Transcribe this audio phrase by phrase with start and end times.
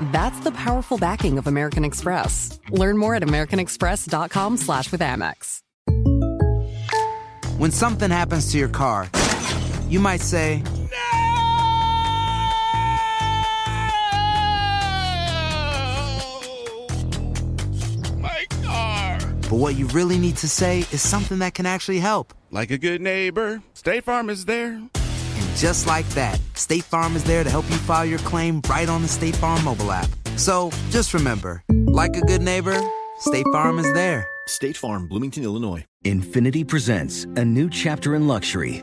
[0.00, 2.58] That's the powerful backing of American Express.
[2.70, 5.60] Learn more at americanexpress.com slash with Amex.
[7.58, 9.08] When something happens to your car,
[9.88, 10.62] you might say,
[18.18, 19.18] My car.
[19.42, 22.32] but what you really need to say is something that can actually help.
[22.50, 24.80] Like a good neighbor, State Farm is there.
[25.54, 28.88] And just like that, State Farm is there to help you file your claim right
[28.88, 30.08] on the State Farm mobile app.
[30.36, 32.76] So just remember, like a good neighbor,
[33.20, 34.26] State Farm is there.
[34.48, 35.84] State Farm, Bloomington, Illinois.
[36.04, 38.82] Infiniti presents a new chapter in luxury,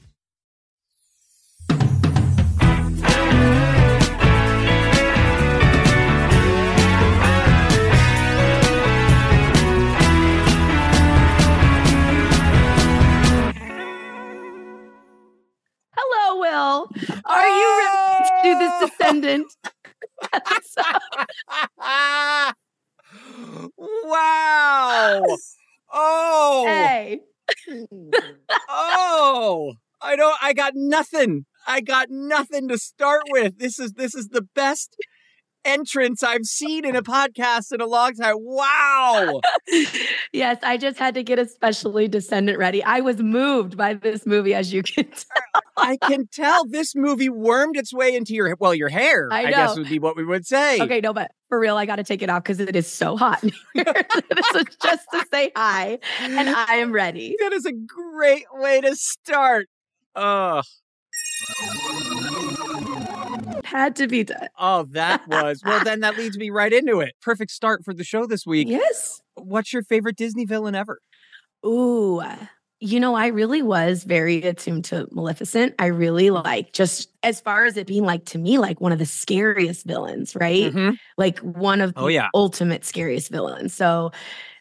[18.81, 19.53] Descendant?
[23.77, 25.23] wow.
[25.93, 26.63] Oh.
[26.67, 27.21] hey.
[28.69, 29.73] Oh.
[30.01, 31.45] I don't I got nothing.
[31.67, 33.59] I got nothing to start with.
[33.59, 34.95] This is this is the best
[35.65, 38.35] entrance I've seen in a podcast in a long time.
[38.39, 39.41] Wow.
[40.33, 42.83] yes, I just had to get especially descendant ready.
[42.83, 45.61] I was moved by this movie, as you can tell.
[45.77, 49.51] I can tell this movie wormed its way into your well, your hair, I I,
[49.51, 50.79] guess would be what we would say.
[50.81, 53.17] Okay, no, but for real, I got to take it off because it is so
[53.17, 53.41] hot.
[53.75, 57.35] this is just to say hi, and I am ready.
[57.39, 59.67] That is a great way to start.
[60.15, 60.61] Oh,
[63.63, 64.47] Had to be done.
[64.59, 65.83] oh, that was well.
[65.83, 67.13] Then that leads me right into it.
[67.21, 68.67] Perfect start for the show this week.
[68.67, 69.21] Yes.
[69.35, 70.99] What's your favorite Disney villain ever?
[71.65, 72.21] Ooh,
[72.79, 75.75] you know, I really was very attuned to Maleficent.
[75.77, 78.97] I really like just as far as it being like to me, like one of
[78.97, 80.73] the scariest villains, right?
[80.73, 80.97] Mhm.
[81.17, 82.29] Like one of the Oh, yeah.
[82.33, 83.73] ultimate scariest villains.
[83.75, 84.11] So,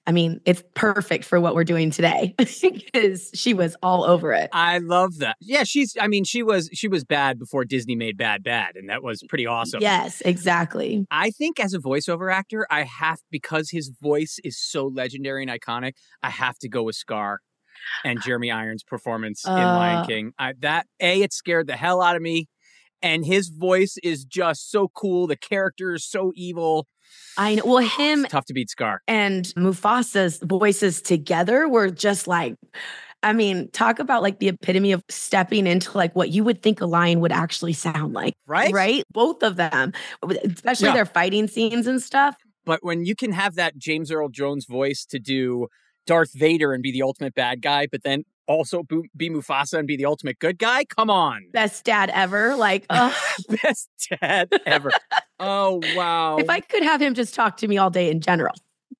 [0.06, 4.48] I mean, it's perfect for what we're doing today because she was all over it.
[4.52, 5.36] I love that.
[5.40, 5.96] Yeah, she's.
[6.00, 6.68] I mean, she was.
[6.72, 9.80] She was bad before Disney made bad bad, and that was pretty awesome.
[9.82, 11.06] Yes, exactly.
[11.10, 15.50] I think as a voiceover actor, I have because his voice is so legendary and
[15.50, 15.92] iconic.
[16.22, 17.40] I have to go with Scar
[18.04, 20.04] and Jeremy Irons' performance in Lion Uh.
[20.06, 20.32] King.
[20.38, 22.48] I, that a it scared the hell out of me,
[23.02, 25.26] and his voice is just so cool.
[25.26, 26.86] The character is so evil.
[27.38, 27.62] I know.
[27.64, 29.00] Well, ah, him It's tough to beat Scar.
[29.08, 32.54] and Mufasa's voices together were just like,
[33.22, 36.80] I mean, talk about like the epitome of stepping into like what you would think
[36.80, 38.34] a lion would actually sound like.
[38.46, 38.72] Right?
[38.72, 39.04] Right?
[39.12, 39.92] Both of them,
[40.44, 40.94] especially Yeah.
[40.94, 42.36] their fighting scenes and stuff.
[42.64, 45.68] But when you can have that James Earl Jones voice to do
[46.06, 48.82] Darth Vader and be the ultimate bad guy, but then also
[49.16, 51.46] be Mufasa and be the ultimate good guy, come on.
[51.52, 52.56] Best dad ever.
[52.56, 52.86] Like.
[53.62, 53.88] Best
[54.20, 54.90] dad ever.
[55.40, 56.36] oh, wow.
[56.38, 58.54] if I could have him just talk to me all day in general,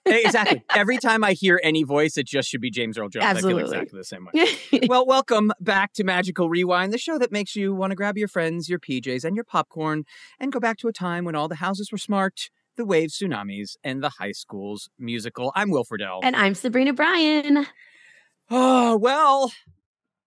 [0.06, 0.62] eh, exactly.
[0.74, 3.24] Every time I hear any voice, it just should be James Earl Jones.
[3.24, 3.62] Absolutely.
[3.62, 4.86] I feel exactly the same way.
[4.88, 8.28] well, welcome back to Magical Rewind, the show that makes you want to grab your
[8.28, 10.04] friends, your PJs, and your popcorn
[10.38, 13.76] and go back to a time when all the houses were smart, the waves, tsunamis,
[13.82, 15.50] and the high school's musical.
[15.56, 16.20] I'm Will Friedle.
[16.22, 17.66] And I'm Sabrina Bryan.
[18.52, 19.52] Oh, well,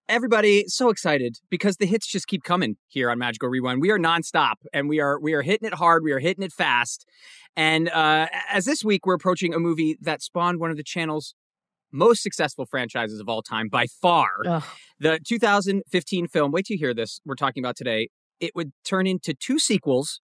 [0.07, 3.81] everybody so excited because the hits just keep coming here on Magical Rewind.
[3.81, 6.53] We are nonstop and we are we are hitting it hard, we are hitting it
[6.53, 7.05] fast.
[7.57, 11.35] And uh, as this week we're approaching a movie that spawned one of the channel's
[11.91, 14.29] most successful franchises of all time by far.
[14.47, 14.63] Ugh.
[14.99, 18.07] The 2015 film, wait till you hear this, we're talking about today.
[18.39, 20.21] It would turn into two sequels,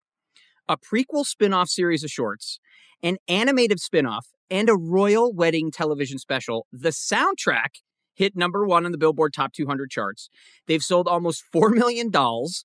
[0.69, 2.61] a prequel spin-off series of shorts,
[3.03, 6.67] an animated spin-off, and a royal wedding television special.
[6.73, 7.81] The soundtrack
[8.19, 10.29] hit number one on the Billboard Top 200 charts.
[10.67, 12.65] They've sold almost 4 million dolls,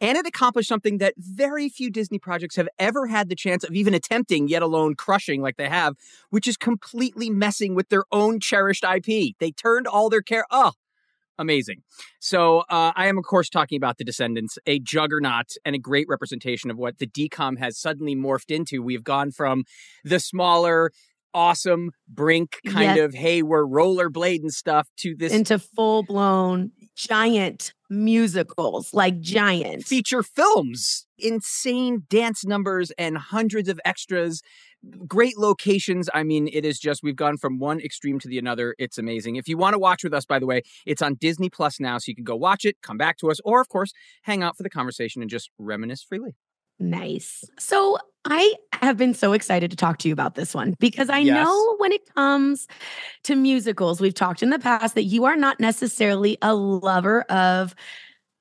[0.00, 3.74] and it accomplished something that very few Disney projects have ever had the chance of
[3.74, 5.94] even attempting, yet alone crushing like they have,
[6.30, 9.36] which is completely messing with their own cherished IP.
[9.38, 10.46] They turned all their care.
[10.50, 10.72] Oh,
[11.38, 11.82] amazing.
[12.18, 16.06] So uh, I am, of course, talking about The Descendants, a juggernaut and a great
[16.08, 18.82] representation of what the DCOM has suddenly morphed into.
[18.82, 19.64] We've gone from
[20.02, 20.90] the smaller,
[21.34, 28.94] awesome Brink kind of hey we're rollerblading stuff to this Into full blown giant musicals,
[28.94, 29.84] like giant.
[29.84, 34.42] feature films insane dance numbers and hundreds of extras.
[35.06, 36.10] Great locations.
[36.12, 38.74] I mean it is just we've gone from one extreme to the another.
[38.78, 39.36] It's amazing.
[39.36, 41.98] If you want to watch with us by the way it's on disney plus now
[41.98, 43.92] so you can go watch it come back to us or of course
[44.22, 46.36] hang out for the conversation and just reminisce freely
[46.78, 47.44] Nice.
[47.58, 51.20] So I have been so excited to talk to you about this one because I
[51.20, 51.46] Yes.
[51.46, 52.66] know when it comes
[53.24, 57.74] to musicals, we've talked in the past that you are not necessarily a lover of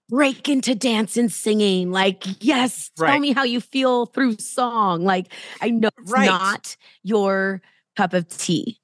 [0.10, 1.92] break into dance and singing.
[1.92, 3.22] Like, yes, tell Right.
[3.22, 5.04] me how you feel through song.
[5.04, 6.28] Like, I know it's Right.
[6.28, 7.62] not your
[7.98, 8.80] cup of tea.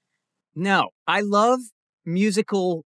[0.55, 1.59] No, I love
[2.05, 2.85] musical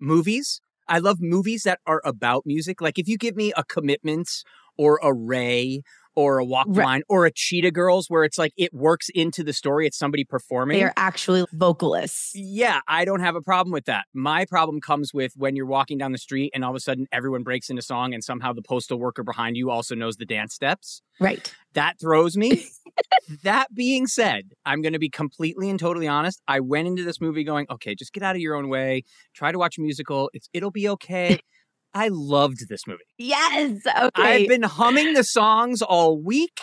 [0.00, 0.60] movies.
[0.88, 2.80] I love movies that are about music.
[2.80, 4.44] Like if you give me a commitment
[4.80, 5.82] or a Ray
[6.16, 6.84] or a Walk Right.
[6.84, 10.24] Line or a Cheetah Girls where it's like it works into the story, it's somebody
[10.24, 10.78] performing.
[10.78, 12.32] They are actually vocalists.
[12.34, 14.06] yeah, I don't have a problem with that.
[14.14, 17.06] My problem comes with when you're walking down the street and all of a sudden
[17.12, 20.54] everyone breaks into song and somehow the postal worker behind you also knows the dance
[20.54, 21.02] steps.
[21.20, 21.54] Right.
[21.74, 22.66] That throws me.
[23.44, 26.40] that being said, I'm going to be completely and totally honest.
[26.48, 29.04] I went into this movie going, okay, just get out of your own way.
[29.34, 30.30] Try to watch a musical.
[30.32, 31.38] It's it'll be okay.
[31.94, 33.02] I loved this movie.
[33.18, 33.80] Yes.
[33.86, 34.10] Okay.
[34.14, 36.60] I've been humming the songs all week.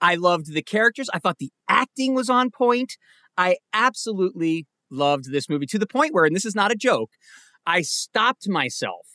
[0.00, 1.08] I loved the characters.
[1.14, 2.96] I thought the acting was on point.
[3.36, 7.10] I absolutely loved this movie to the point where, and this is not a joke,
[7.66, 9.06] I stopped myself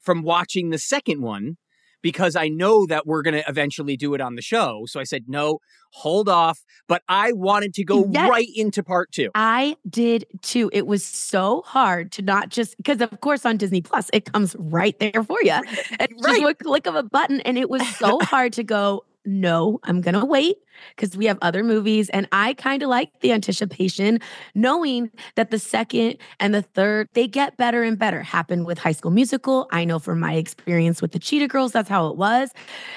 [0.00, 1.56] from watching the second one
[2.06, 4.84] because I know that we're going to eventually do it on the show.
[4.86, 5.58] So I said, no,
[5.90, 6.60] hold off.
[6.86, 8.30] But I wanted to go Yes.
[8.30, 9.30] right into part two.
[9.34, 10.70] I did too.
[10.72, 14.54] It was so hard to not just because, of course, on Disney Plus, it comes
[14.56, 15.50] right there for you.
[15.98, 16.38] And Right.
[16.38, 17.40] just a click of a button.
[17.40, 20.56] And it was so hard to go, no, I'm going to wait
[20.94, 22.08] because we have other movies.
[22.10, 24.20] And I kind of like the anticipation,
[24.54, 28.22] knowing that the second and the third, they get better and better.
[28.22, 29.68] Happened with High School Musical.
[29.70, 32.50] I know from my experience with the Cheetah Girls, that's how it was.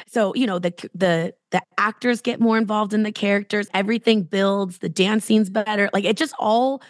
[0.07, 4.79] So, you know, the, the, the actors get more involved in the characters, everything builds,
[4.79, 5.89] the dance scenes better.
[5.93, 6.81] Like it just all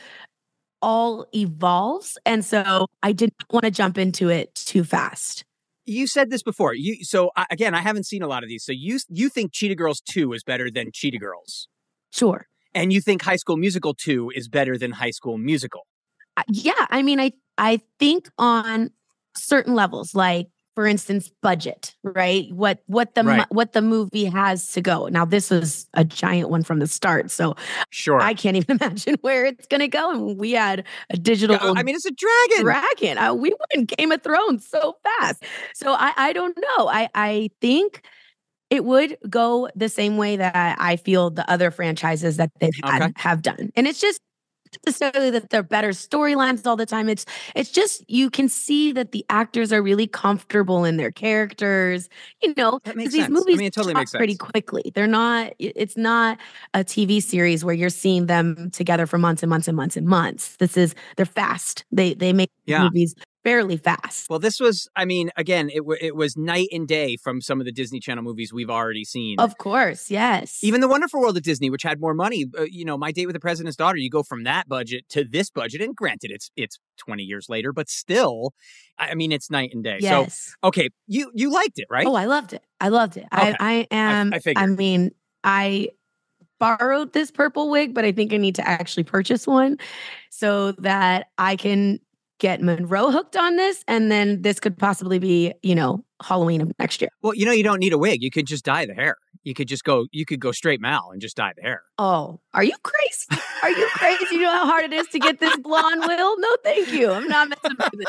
[0.81, 2.17] all evolves.
[2.25, 5.43] And so I didn't want to jump into it too fast.
[5.89, 6.73] You said this before.
[6.73, 8.63] You so I, again, I haven't seen a lot of these.
[8.63, 11.67] So you you think Cheetah Girls 2 is better than Cheetah Girls.
[12.11, 12.45] Sure.
[12.73, 15.81] And you think High School Musical 2 is better than High School Musical.
[16.37, 18.91] Uh, Yeah, I mean I I think on
[19.35, 20.47] certain levels like
[20.79, 22.45] for instance budget, right?
[22.53, 23.45] What what the Right.
[23.51, 25.07] what the movie has to go.
[25.09, 27.55] Now this was a giant one from the start, so
[27.89, 28.21] Sure.
[28.21, 31.73] I can't even imagine where it's going to go and we had a digital Yeah,
[31.75, 32.63] I mean, it's a dragon.
[32.63, 33.17] dragon.
[33.17, 35.43] Uh, we went Game of Thrones so fast.
[35.75, 36.87] So I, I don't know.
[36.87, 38.01] I, I think
[38.69, 43.01] it would go the same way that I feel the other franchises that they've had
[43.01, 43.13] Okay.
[43.17, 43.71] have done.
[43.75, 44.21] And it's just
[44.85, 47.09] necessarily that they're better storylines all the time.
[47.09, 52.09] It's it's just you can see that the actors are really comfortable in their characters.
[52.41, 53.47] You know, That 'cause makes these sense.
[53.51, 54.91] I movies mean, it totally makes pretty quickly.
[54.95, 55.53] They're not.
[55.59, 56.37] It's not
[56.73, 60.07] a TV series where you're seeing them together for months and months and months and
[60.07, 60.55] months.
[60.57, 61.83] This is they're fast.
[61.91, 62.83] They they make Yeah.
[62.83, 64.29] movies fairly fast.
[64.29, 67.59] Well, this was, I mean, again, it, w- it was night and day from some
[67.59, 69.39] of the Disney Channel movies we've already seen.
[69.39, 70.59] Of course, yes.
[70.63, 73.27] Even the Wonderful World of Disney, which had more money, uh, you know, My Date
[73.27, 76.51] with the President's Daughter, you go from that budget to this budget, and granted, it's
[76.55, 78.53] it's twenty years later, but still,
[78.97, 79.97] I I mean, it's night and day.
[80.01, 80.53] yes.
[80.61, 82.05] So, okay, you you liked it, right?
[82.05, 82.63] Oh, I loved it.
[82.81, 83.25] I loved it.
[83.33, 83.55] Okay.
[83.59, 84.33] I I am.
[84.33, 84.77] I I, figured.
[84.77, 85.11] mean,
[85.43, 85.89] I
[86.59, 89.77] borrowed this purple wig, but I think I need to actually purchase one
[90.29, 91.99] so that I can
[92.39, 93.83] get Monroe hooked on this.
[93.87, 97.11] And then this could possibly be, you know, Halloween of next year.
[97.21, 98.23] Well, you know, you don't need a wig.
[98.23, 99.17] You could just dye the hair.
[99.43, 101.83] You could just go, you could go straight Mal and just dye the hair.
[101.97, 103.41] Oh, are you crazy?
[103.63, 104.35] Are you crazy?
[104.35, 106.39] You know how hard it is to get this blonde, Will?
[106.39, 107.11] No, thank you.
[107.11, 108.07] I'm not messing with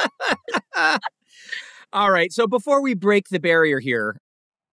[0.77, 1.01] it.
[1.93, 2.33] All right.
[2.33, 4.21] So before we break the barrier here,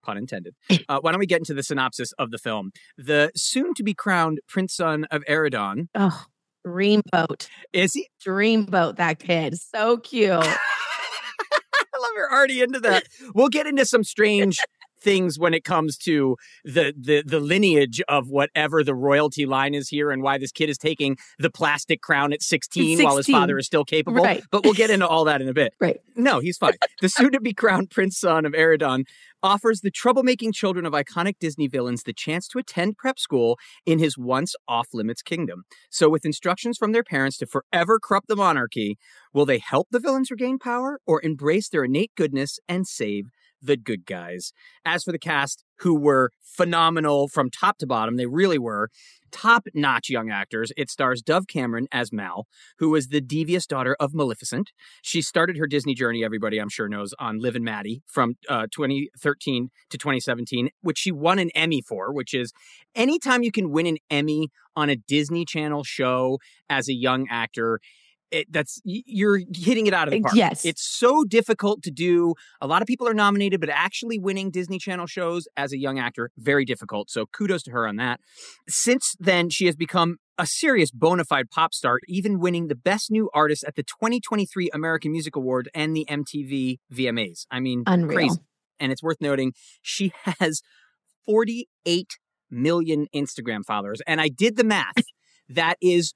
[0.03, 0.55] pun intended,
[0.89, 2.71] uh, why don't we get into the synopsis of the film?
[2.97, 5.89] The soon to be crowned Prince Son of Auradon.
[5.95, 6.25] Oh,
[6.67, 7.47] dreamboat.
[7.73, 8.09] Is he?
[8.25, 9.57] Dreamboat, that kid.
[9.59, 10.31] So cute.
[10.31, 13.05] I love you're already into that.
[13.33, 14.59] We'll get into some strange
[15.07, 16.35] things when it comes to
[16.65, 20.69] the, the the lineage of whatever the royalty line is here and why this kid
[20.69, 23.05] is taking the plastic crown at 16, 16.
[23.05, 24.21] while his father is still capable.
[24.21, 24.43] Right.
[24.51, 25.73] But we'll get into all that in a bit.
[25.79, 26.01] Right.
[26.17, 26.73] No, he's fine.
[26.99, 29.05] The soon to be crowned Prince Son of Auradon
[29.43, 33.99] offers the troublemaking children of iconic Disney villains the chance to attend prep school in
[33.99, 35.63] his once off limits kingdom.
[35.91, 38.97] So, with instructions from their parents to forever corrupt the monarchy,
[39.31, 43.25] will they help the villains regain power or embrace their innate goodness and save
[43.61, 44.51] the good guys?
[44.85, 48.89] As for the cast, who were phenomenal from top to bottom, they really were.
[49.31, 50.71] Top notch young actors.
[50.77, 52.47] It stars Dove Cameron as Mal,
[52.79, 54.71] who was the devious daughter of Maleficent.
[55.01, 58.67] She started her Disney journey, everybody I'm sure knows, on Liv and Maddie from uh,
[58.71, 62.53] 2013 to 2017, which she won an Emmy for, which is
[62.95, 67.79] anytime you can win an Emmy on a Disney Channel show as a young actor.
[68.31, 70.35] It, that's you're hitting it out of the park.
[70.35, 70.65] Yes.
[70.65, 72.33] it's so difficult to do.
[72.61, 75.97] A lot of people are nominated, but actually winning Disney Channel shows as a young
[75.97, 77.09] actor very difficult.
[77.09, 78.19] So kudos to her on that.
[78.67, 83.09] Since then, she has become a serious bona fide pop star, even winning the Best
[83.09, 87.45] New Artist at the 2023 American Music Award and the MTV VMAs.
[87.49, 88.15] I mean, Unreal.
[88.15, 88.41] crazy.
[88.79, 90.61] And it's worth noting she has
[91.25, 92.17] 48
[92.49, 94.01] million Instagram followers.
[94.05, 95.03] And I did the math.
[95.49, 96.13] That is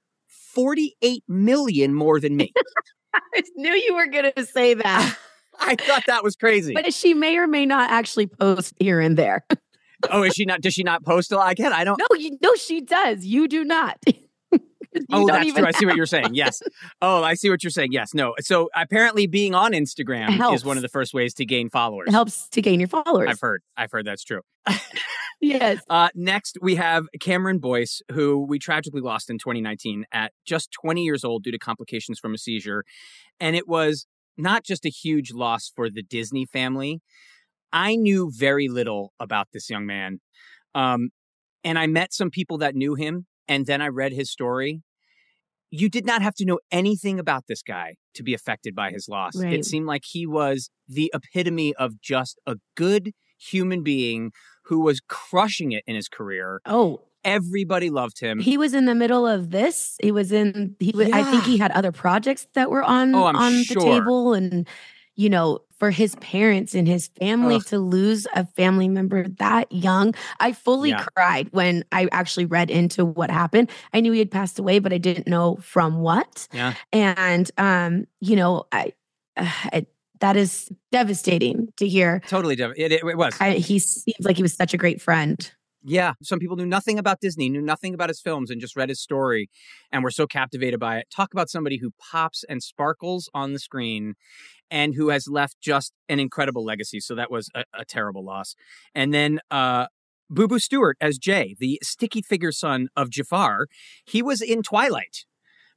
[0.54, 2.52] 48 million more than me.
[3.14, 5.18] I knew you were going to say that.
[5.60, 6.74] I thought that was crazy.
[6.74, 9.44] But she may or may not actually post here and there.
[10.10, 10.60] oh, is she not?
[10.60, 11.52] Does she not post a lot?
[11.52, 11.98] Again, I don't.
[11.98, 13.24] No, you no, she does.
[13.24, 13.98] You do not.
[15.12, 15.66] Oh, that's true.
[15.66, 16.34] I see what you're saying.
[16.34, 16.62] Yes.
[17.00, 17.92] Oh, I see what you're saying.
[17.92, 18.14] Yes.
[18.14, 18.34] No.
[18.40, 20.60] So apparently, being on Instagram Helps.
[20.60, 22.08] is one of the first ways to gain followers.
[22.08, 23.28] It helps to gain your followers.
[23.28, 23.62] I've heard.
[23.76, 24.42] I've heard that's true.
[25.40, 25.80] yes.
[25.88, 31.02] Uh, next, we have Cameron Boyce, who we tragically lost in 2019 at just 20
[31.02, 32.84] years old due to complications from a seizure.
[33.40, 34.06] And it was
[34.36, 37.00] not just a huge loss for the Disney family.
[37.72, 40.20] I knew very little about this young man.
[40.74, 41.10] Um,
[41.64, 44.82] and I met some people that knew him, and then I read his story.
[45.74, 49.08] You did not have to know anything about this guy to be affected by his
[49.08, 49.34] loss.
[49.36, 49.54] Right.
[49.54, 54.32] It seemed like he was the epitome of just a good human being
[54.66, 56.60] who was crushing it in his career.
[56.66, 58.40] Oh, Everybody loved him.
[58.40, 59.96] he was in the middle of this.
[60.02, 60.74] He was in.
[60.80, 61.08] He was.
[61.12, 64.68] I think he had other projects that were on Oh, on the table, and
[65.14, 67.64] you know, for his parents and his family Ugh.
[67.64, 71.04] to lose a family member that young, I fully Yeah.
[71.16, 73.68] cried when I actually read into what happened.
[73.92, 76.46] I knew he had passed away, but I didn't know from what.
[76.52, 76.74] yeah.
[76.92, 78.92] And um, you know, I,
[79.36, 79.86] I
[80.20, 82.22] that is devastating to hear.
[82.28, 82.78] Totally different.
[82.78, 83.36] It, it, it was.
[83.40, 85.50] I, he seems like he was such a great friend.
[85.84, 88.88] Yeah, some people knew nothing about Disney, knew nothing about his films, and just read
[88.88, 89.50] his story
[89.90, 91.08] and were so captivated by it.
[91.10, 94.14] Talk about somebody who pops and sparkles on the screen
[94.70, 97.00] and who has left just an incredible legacy.
[97.00, 98.54] So that was a, a terrible loss.
[98.94, 99.86] And then uh,
[100.32, 103.66] Booboo Stewart as Jay, the sticky figure son of Jafar,
[104.06, 105.24] he was in Twilight.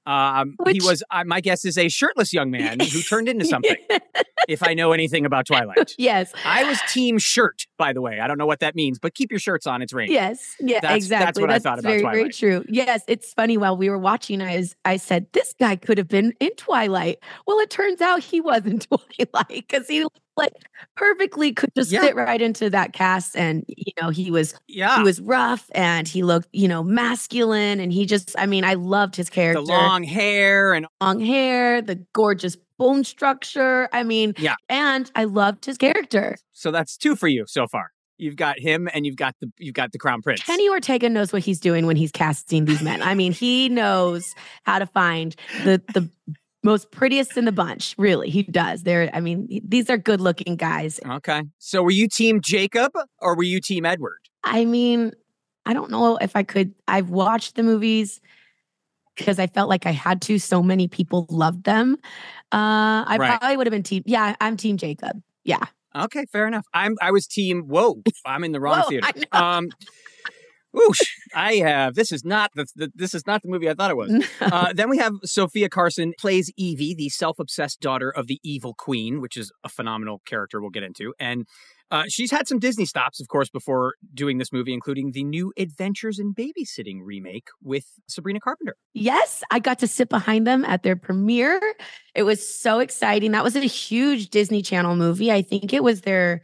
[0.06, 3.76] Um, he was, uh, my guess, is a shirtless young man who turned into something.
[4.48, 6.32] if I know anything about Twilight, yes.
[6.46, 8.20] I was team shirt, by the way.
[8.20, 9.82] I don't know what that means, but keep your shirts on.
[9.82, 10.14] It's raining.
[10.14, 10.56] Yes.
[10.60, 10.80] Yeah.
[10.82, 11.26] That's- exactly.
[11.26, 12.64] that's what I thought about very, Very true.
[12.68, 13.04] Yes.
[13.08, 13.58] It's funny.
[13.58, 17.20] While we were watching, I was, I said, this guy could have been in Twilight.
[17.48, 18.80] Well, it turns out he was in
[19.26, 20.06] Twilight because he
[20.38, 20.54] like
[20.96, 22.02] perfectly could just Yeah.
[22.02, 23.36] fit right into that cast.
[23.38, 24.98] And you know, he was Yeah.
[24.98, 27.80] he was rough and he looked, you know, masculine.
[27.80, 29.62] And he just, I mean, I loved his character.
[29.62, 33.88] the long hair and long hair, the gorgeous bone structure.
[33.94, 34.56] I mean, Yeah.
[34.70, 36.38] And I loved his character.
[36.52, 37.92] so that's two for you so far.
[38.18, 40.42] You've got him and you've got the you've got the crown prince.
[40.42, 43.02] Kenny Ortega knows what he's doing when he's casting these men.
[43.02, 46.10] I mean, he knows how to find the the
[46.66, 47.96] most prettiest in the bunch.
[47.98, 48.84] Really, he does.
[48.84, 51.00] They're, I mean, these are good looking guys.
[51.06, 51.44] Okay.
[51.60, 52.92] So were you team Jacob
[53.22, 54.18] or were you team Edward?
[54.44, 55.14] I mean,
[55.66, 56.74] I don't know if I could.
[56.88, 58.20] I've watched the movies
[59.16, 60.40] because I felt like I had to.
[60.40, 61.98] So many people loved them.
[62.52, 63.40] Uh, I Right.
[63.40, 64.04] probably would have been team.
[64.06, 65.22] Yeah, I'm team Jacob.
[65.44, 65.64] Yeah.
[65.96, 66.66] Okay, fair enough.
[66.74, 69.08] I'm I was team whoa, I'm in the wrong Whoa, theater.
[69.32, 69.70] Um
[70.76, 71.02] Oosh,
[71.34, 71.96] I have.
[71.96, 74.12] This is not the, the this is not the movie I thought it was.
[74.42, 79.20] Uh, then we have Sofia Carson plays Evie, the self-obsessed daughter of the evil queen,
[79.20, 81.14] which is a phenomenal character we'll get into.
[81.20, 81.46] And
[81.92, 85.54] uh, she's had some Disney stops, of course, before doing this movie, including the new
[85.58, 88.76] Adventures in Babysitting remake with Sabrina Carpenter.
[88.94, 91.62] Yes, I got to sit behind them at their premiere.
[92.16, 93.32] It was so exciting.
[93.32, 95.32] That was a huge Disney Channel movie.
[95.32, 96.42] I think it was their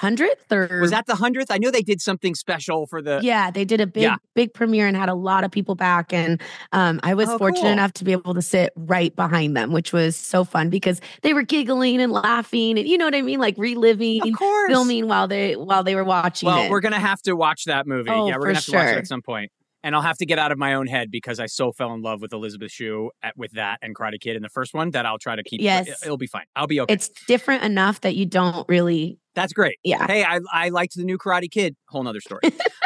[0.00, 1.50] hundredth or Was that the hundredth?
[1.50, 3.20] I know they did something special for the.
[3.22, 4.16] yeah, they did a big, Yeah.
[4.34, 6.12] big premiere and had a lot of people back.
[6.12, 6.40] And
[6.72, 7.70] um, I was Oh, fortunate cool.
[7.72, 11.34] enough to be able to sit right behind them, which was so fun because they
[11.34, 14.68] were giggling and laughing and you know what I mean, like reliving, Of course.
[14.70, 16.70] filming while they while they were watching Well, it.
[16.70, 18.10] we're gonna have to watch that movie.
[18.10, 19.50] Oh, yeah, we're gonna have to watch it at some point.
[19.82, 22.02] And I'll have to get out of my own head because I so fell in
[22.02, 25.06] love with Elizabeth Shue at, with that and Karate Kid in the first one that
[25.06, 25.62] I'll try to keep.
[25.62, 25.88] Yes.
[25.88, 26.44] it- it'll be fine.
[26.54, 26.92] I'll be okay.
[26.92, 29.78] It's different enough that you don't really, That's great.
[29.84, 30.06] yeah.
[30.06, 31.76] Hey, I I liked the new Karate Kid.
[31.88, 32.42] Whole nother story.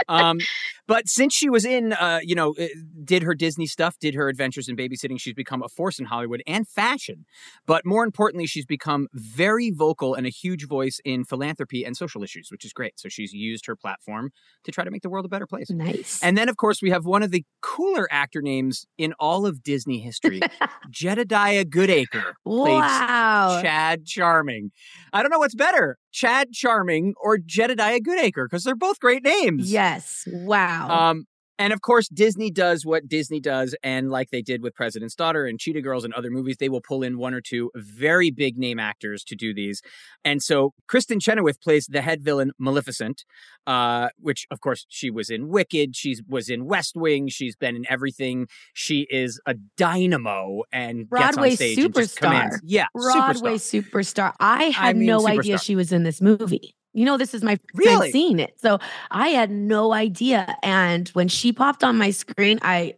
[0.09, 0.39] um,
[0.87, 2.67] but since she was in, uh, you know, uh,
[3.03, 6.43] did her Disney stuff, did her adventures in babysitting, she's become a force in Hollywood
[6.47, 7.25] and fashion.
[7.67, 12.23] But more importantly, she's become very vocal and a huge voice in philanthropy and social
[12.23, 12.99] issues, which is great.
[12.99, 14.31] So she's used her platform
[14.65, 15.71] to try to make the world a better place.
[15.71, 16.23] Nice.
[16.23, 19.63] And then, of course, we have one of the cooler actor names in all of
[19.63, 20.41] Disney history,
[20.91, 22.35] Jedidiah Goodacre.
[22.45, 23.61] wow.
[23.63, 24.71] Chad Charming.
[25.13, 29.71] I don't know what's better, Chad Charming or Jedidiah Goodacre, because they're both great names.
[29.71, 30.27] Yes.
[30.31, 30.74] Wow.
[30.83, 31.27] Um,
[31.59, 35.47] and of course, Disney does what Disney does, and like they did with President's Daughter
[35.47, 38.59] and Cheetah Girls and other movies, they will pull in one or two very big
[38.59, 39.81] name actors to do these.
[40.25, 43.25] And so Kristin Chenoweth plays the head villain Maleficent,
[43.69, 47.77] uh, which of course she was in Wicked, she was in West Wing, she's been
[47.77, 48.49] in everything.
[48.73, 52.21] She is a dynamo and Broadway gets on stage and just superstar.
[52.21, 52.61] commands.
[52.65, 53.91] Yeah, Broadway superstar.
[53.91, 54.33] superstar.
[54.41, 56.75] I had mean, no idea she was in this movie.
[56.95, 58.07] You know, this is my first Really?
[58.09, 58.55] time seeing it.
[58.61, 58.79] So
[59.11, 60.57] I had no idea.
[60.63, 62.95] And when she popped on my screen, I,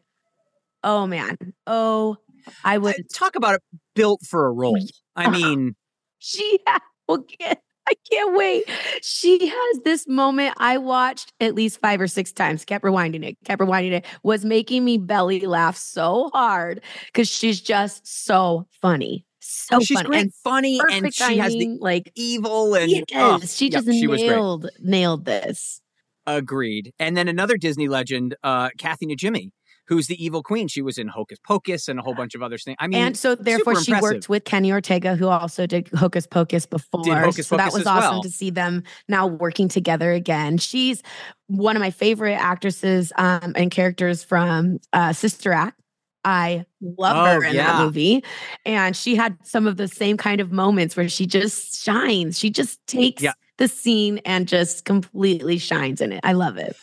[0.84, 1.36] oh man,
[1.66, 2.16] oh,
[2.64, 3.62] I was, Talk about it
[3.94, 4.78] built for a role.
[5.16, 5.74] I mean,
[6.18, 8.64] she had, oh, well, can't- I can't wait.
[9.00, 13.38] She has this moment I watched at least five or six times, kept rewinding it,
[13.44, 19.24] kept rewinding it, was making me belly laugh so hard because she's just so funny.
[19.46, 20.08] So she's funny.
[20.08, 23.88] great, and funny, and she has the like evil and Yes, oh, she yeah, just
[23.88, 25.80] she was nailed nailed this.
[26.26, 26.92] Agreed.
[26.98, 29.50] And then another Disney legend, uh, Kathy Najimy,
[29.86, 30.68] who's the evil queen.
[30.68, 32.76] She was in Hocus Pocus and a whole bunch of other things.
[32.80, 34.16] I mean, and so therefore she impressive.
[34.16, 37.16] worked with Kenny Ortega, who also did Hocus Pocus before.
[37.16, 38.22] Hocus so that was as awesome well.
[38.22, 40.58] to see them now working together again.
[40.58, 41.02] She's
[41.46, 45.80] one of my favorite actresses um, and characters from uh, Sister Act.
[46.26, 47.78] I love Oh, her in yeah.
[47.78, 48.22] that movie.
[48.66, 52.38] And she had some of the same kind of moments where she just shines.
[52.38, 53.32] She just takes Yeah.
[53.58, 56.20] the scene and just completely shines in it.
[56.24, 56.76] I love it.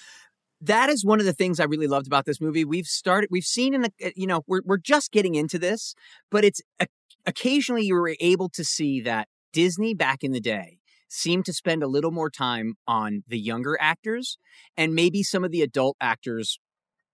[0.62, 2.63] that is one of the things I really loved about this movie.
[2.65, 5.93] We've started, we've seen in the, uh, you know, we're we're just getting into this,
[6.32, 6.62] but it's
[7.25, 10.77] occasionally you were able to see that Disney back in the day
[11.10, 14.38] seemed to spend a little more time on the younger actors,
[14.77, 16.60] and maybe some of the adult actors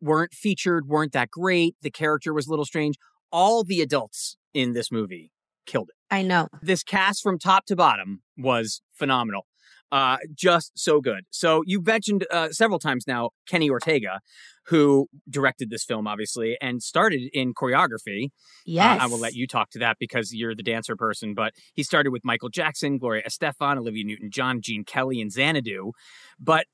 [0.02, 1.76] weren't featured, weren't that great.
[1.82, 2.96] The character was a little strange.
[3.32, 5.32] All the adults in this movie
[5.66, 6.48] killed it I know.
[6.62, 9.46] this cast from top to bottom was phenomenal.
[9.92, 11.24] Uh, just so good.
[11.32, 14.20] So you mentioned uh, several times now Kenny Ortega,
[14.68, 18.26] who directed this film, obviously, and started in choreography.
[18.26, 18.30] Uh,
[18.66, 19.02] Yes.
[19.02, 21.34] I will let you talk to that because you're the dancer person.
[21.34, 25.92] But he started with Michael Jackson, Gloria Estefan, Olivia Newton-John, Gene Kelly, and Xanadu.
[26.40, 26.68] But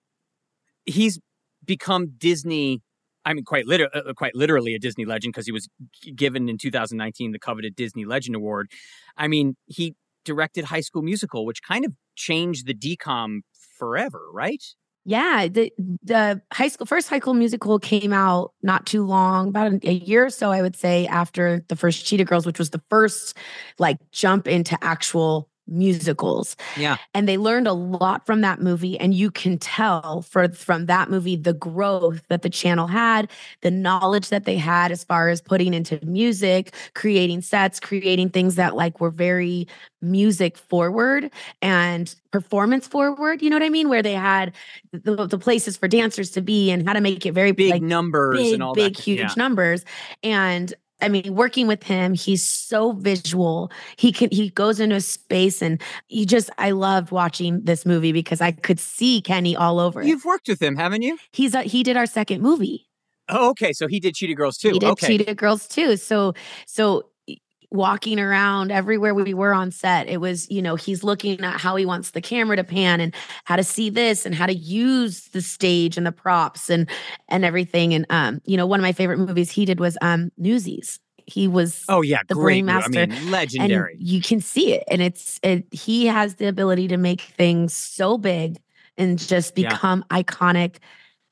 [0.86, 1.18] he's
[1.66, 2.82] become Disney.
[3.26, 5.68] I mean, quite liter- uh, quite literally a Disney legend because he was
[6.16, 8.72] given in 2019 the coveted Disney Legend Award.
[9.18, 13.42] I mean, he directed High School Musical, which kind of changed the DCOM
[13.78, 14.64] forever, right?
[15.08, 19.72] Yeah, the the high school first high school musical came out not too long, about
[19.72, 22.72] a, a year or so, I would say, after the first Cheetah Girls, which was
[22.72, 23.38] the first
[23.78, 26.56] like jump into actual musicals.
[26.78, 26.98] Yeah.
[27.14, 31.10] And they learned a lot from that movie, and you can tell for from that
[31.10, 33.30] movie the growth that the channel had,
[33.62, 38.56] the knowledge that they had as far as putting into music, creating sets, creating things
[38.56, 39.68] that like were very
[40.02, 43.42] music forward and performance forward.
[43.42, 43.90] You know what I mean?
[43.90, 44.54] Where they had
[44.92, 47.82] the, the places for dancers to be and how to make it very Big like
[47.82, 49.04] numbers big, and all big, that.
[49.04, 49.34] huge yeah.
[49.38, 49.86] numbers.
[50.22, 53.72] And I mean, working with him, he's so visual.
[53.98, 58.12] He can he goes into a space, and you just I loved watching this movie
[58.12, 60.08] because I could see Kenny all over it.
[60.08, 61.18] You've worked with him, haven't you?
[61.32, 62.88] He's a, he did our second movie.
[63.28, 63.74] Oh, okay.
[63.74, 64.72] So he did Cheetah Girls too.
[64.72, 65.08] He did okay.
[65.08, 65.98] Cheetah Girls too.
[65.98, 66.34] So
[66.66, 67.10] so
[67.76, 70.08] walking around everywhere we were on set.
[70.08, 73.14] It was, you know, he's looking at how he wants the camera to pan and
[73.44, 76.90] how to see this and how to use the stage and the props and
[77.30, 77.94] and everything.
[77.94, 81.00] And um, you know, one of my favorite movies he did was um Newsies.
[81.28, 82.44] He was Oh yeah, the great.
[82.44, 83.00] brain I master.
[83.08, 83.94] mean, legendary.
[83.94, 84.84] And you can see it.
[84.88, 88.58] And it's it, he has the ability to make things so big
[88.98, 89.70] and just Yeah.
[89.70, 90.78] become iconic.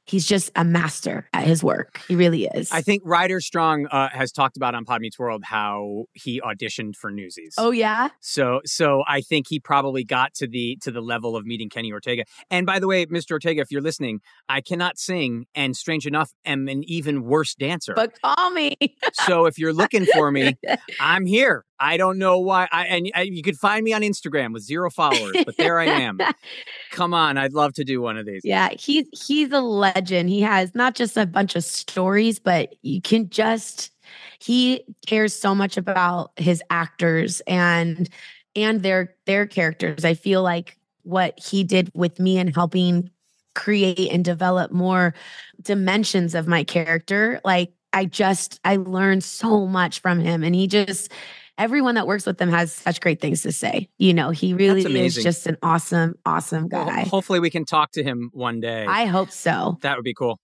[0.05, 2.01] He's just a master at his work.
[2.07, 2.71] He really is.
[2.71, 6.95] I think Ryder Strong uh, has talked about on Pod Meets World how he auditioned
[6.95, 7.55] for Newsies.
[7.57, 8.09] oh yeah.
[8.19, 11.91] So so I think he probably got to the to the level of meeting Kenny
[11.91, 12.23] Ortega.
[12.49, 13.31] And by the way, Mr.
[13.31, 17.93] Ortega, if you're listening, I cannot sing and strange enough am an even worse dancer.
[17.95, 18.75] But call me.
[19.13, 20.57] so if you're looking for me,
[20.99, 21.65] I'm here.
[21.83, 24.89] I don't know why I and I, you could find me on Instagram with zero
[24.89, 26.17] followers, but there I am.
[26.91, 28.41] Come on, I'd love to do one of these.
[28.45, 30.29] Yeah, he's he's a legend.
[30.29, 33.91] He has not just a bunch of stories, but you can just
[34.39, 38.09] he cares so much about his actors and
[38.55, 40.05] and their their characters.
[40.05, 43.09] I feel like what he did with me and helping
[43.55, 45.13] create and develop more
[45.61, 50.67] dimensions of my character, like I just I learned so much from him and he
[50.67, 51.11] just
[51.57, 53.89] everyone that works with him has such great things to say.
[53.97, 57.01] You know, he really is just an awesome awesome Well, guy.
[57.03, 58.85] hopefully we can talk to him one day.
[58.85, 59.77] I hope so.
[59.81, 60.39] that would be cool.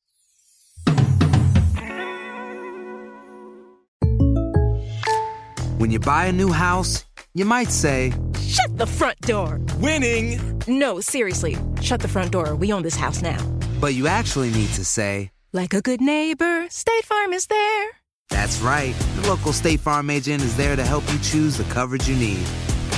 [5.77, 9.61] When you buy a new house, you might say, Shut the front door.
[9.77, 10.61] Winning.
[10.67, 11.57] No, seriously.
[11.81, 12.55] Shut the front door.
[12.55, 13.39] We own this house now.
[13.79, 17.87] but you actually need to say, Like a good neighbor, State Farm is there.
[18.29, 18.95] That's right.
[19.15, 22.45] The local State Farm agent is there to help you choose the coverage you need.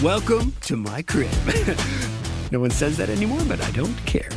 [0.03, 1.31] Welcome to my crib.
[2.51, 4.29] no one says that anymore, but I don't care.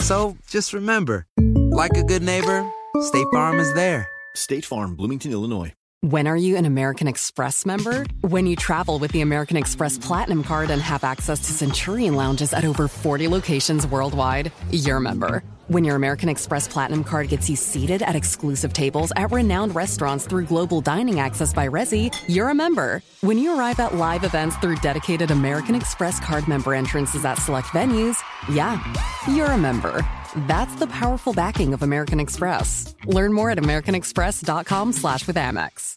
[0.00, 1.26] So just remember,
[1.70, 4.08] like a good neighbor, State Farm is there.
[4.34, 5.72] State Farm, Bloomington, Illinois.
[6.02, 8.06] When are you an American Express member?
[8.20, 12.52] When you travel with the American Express Platinum Card and have access to Centurion lounges
[12.52, 15.42] at over 40 locations worldwide, you're a member.
[15.68, 20.26] When your American Express Platinum Card gets you seated at exclusive tables at renowned restaurants
[20.26, 23.02] through global dining access by Resy, you're a member.
[23.20, 27.68] When you arrive at live events through dedicated American Express card member entrances at select
[27.68, 28.16] venues,
[28.50, 28.82] yeah,
[29.30, 30.00] you're a member.
[30.46, 32.94] That's the powerful backing of American Express.
[33.04, 35.96] Learn more at americanexpress.com slash with Amex.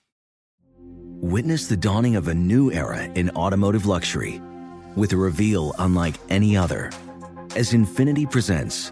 [1.22, 4.42] Witness the dawning of a new era in automotive luxury
[4.98, 6.92] with a reveal unlike any other
[7.56, 8.92] as Infiniti presents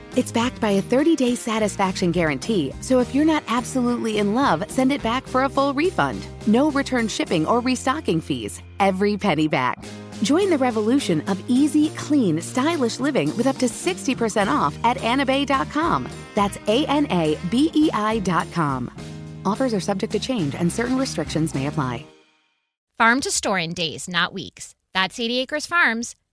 [0.17, 4.69] It's backed by a 30 day satisfaction guarantee, so if you're not absolutely in love,
[4.69, 6.27] send it back for a full refund.
[6.47, 8.61] No return shipping or restocking fees.
[8.79, 9.77] Every penny back.
[10.21, 16.09] Join the revolution of easy, clean, stylish living with up to 60% off at anabay.com.
[16.35, 18.91] That's A N A B E I.com.
[19.45, 22.05] Offers are subject to change and certain restrictions may apply.
[22.97, 24.75] Farm to store in days, not weeks.
[24.93, 26.15] That's 80 Acres Farms.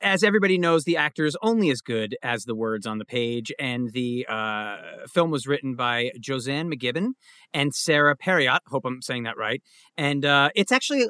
[0.00, 3.52] As everybody knows, the actor is only as good as the words on the page,
[3.58, 4.76] and the uh,
[5.12, 7.10] film was written by Josann McGibbon
[7.52, 8.62] and Sara Parriott.
[8.68, 9.60] Hope I'm saying that right.
[9.96, 11.06] And uh, it's actually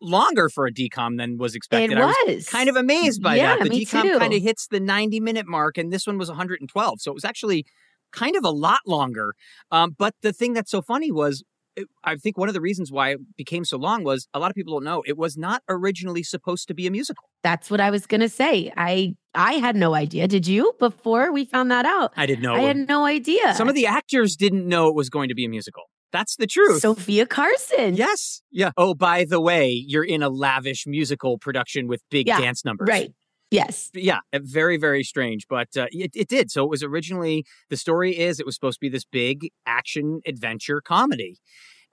[0.00, 1.92] longer for a DCOM than was expected.
[1.92, 2.48] It I was was.
[2.48, 3.64] kind of amazed by Yeah, that.
[3.64, 4.18] The me too.
[4.18, 7.00] kind of hits the 90 minute mark, and this one was 112.
[7.00, 7.64] So it was actually
[8.12, 9.34] kind of a lot longer.
[9.70, 11.44] Um, but the thing that's so funny was.
[11.76, 14.50] It- I think one of the reasons why it became so long was a lot
[14.50, 17.28] of people don't know it was not originally supposed to be a musical.
[17.42, 18.72] That's what I was gonna say.
[18.76, 20.28] I I had no idea.
[20.28, 22.12] Did you before we found that out?
[22.16, 22.54] I didn't know.
[22.54, 23.54] I had no idea.
[23.54, 25.82] Some of the actors didn't know it was going to be a musical.
[26.12, 26.80] That's the truth.
[26.80, 27.96] Sofia Carson.
[27.96, 28.40] yes.
[28.52, 28.70] Yeah.
[28.76, 32.86] Oh, by the way, you're in a lavish musical production with big Yeah, dance numbers.
[32.88, 33.10] Right.
[33.54, 33.90] Yes.
[33.94, 34.20] Yeah.
[34.34, 35.46] Very, very strange.
[35.48, 36.50] But uh, it, it did.
[36.50, 40.20] So it was originally, the story is it was supposed to be this big action
[40.26, 41.38] adventure comedy.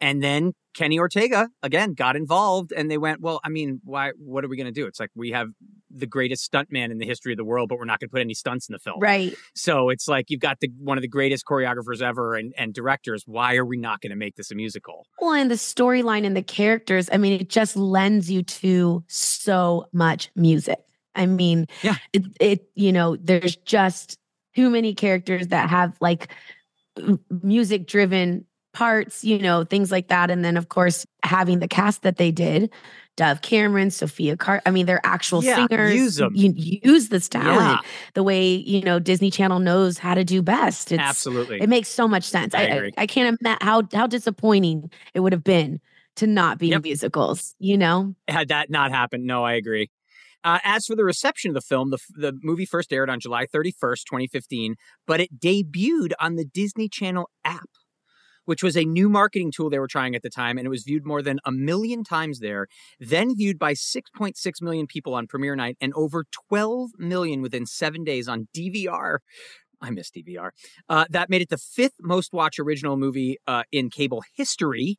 [0.03, 4.43] And then Kenny Ortega again got involved and they went, well, I mean, why what
[4.43, 4.87] are we going to do?
[4.87, 5.49] It's like we have
[5.91, 8.21] the greatest stuntman in the history of the world, but we're not going to put
[8.21, 8.99] any stunts in the film.
[8.99, 9.35] Right.
[9.53, 13.25] So it's like you've got the one of the greatest choreographers ever and, and directors.
[13.27, 15.05] Why are we not going to make this a musical?
[15.19, 19.85] Well, and the storyline and the characters, I mean, it just lends you to so
[19.93, 20.79] much music.
[21.15, 21.95] I mean, Yeah.
[22.13, 24.17] it, it you know, there's just
[24.55, 26.29] too many characters that have like
[27.43, 30.29] music driven parts, you know, things like that.
[30.31, 32.71] And then, of course, having the cast that they did
[33.17, 34.61] Dove Cameron, Sofia Car.
[34.65, 35.93] I mean, they're actual Yeah, singers.
[35.93, 36.31] use 'em.
[36.33, 37.89] You use this talent Yeah.
[38.13, 40.93] the way, you know, Disney Channel knows how to do best.
[40.93, 41.61] It's, Absolutely.
[41.61, 42.55] It makes so much sense.
[42.55, 42.61] I.
[42.63, 45.81] I, I can't imagine how, how disappointing it would have been
[46.15, 46.83] to not be Yep.
[46.83, 48.15] musicals, you know?
[48.29, 49.89] Had that not happened, no, I agree.
[50.43, 53.45] Uh, as for the reception of the film, the, the movie first aired on July
[53.45, 54.75] 31st, 2015,
[55.05, 57.69] but it debuted on the Disney Channel app,
[58.45, 60.83] which was a new marketing tool they were trying at the time, and it was
[60.83, 62.67] viewed more than a million times there,
[62.99, 68.03] then viewed by 6.6 million people on premiere night, and over 12 million within seven
[68.03, 69.19] days on DVR.
[69.81, 70.49] I miss DVR.
[70.89, 74.97] Uh, that made it the fifth most watched original movie uh, in cable history.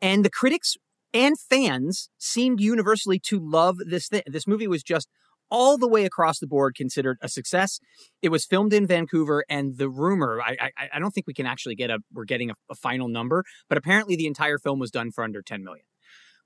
[0.00, 0.76] And the critics
[1.14, 4.22] and fans seemed universally to love this thing.
[4.26, 5.08] This movie was just
[5.50, 7.80] all the way across the board considered a success.
[8.20, 11.46] It was filmed in Vancouver, and the rumor I I, I don't think we can
[11.46, 14.90] actually get a we're getting a, a final number, but apparently the entire film was
[14.90, 15.84] done for under 10 million,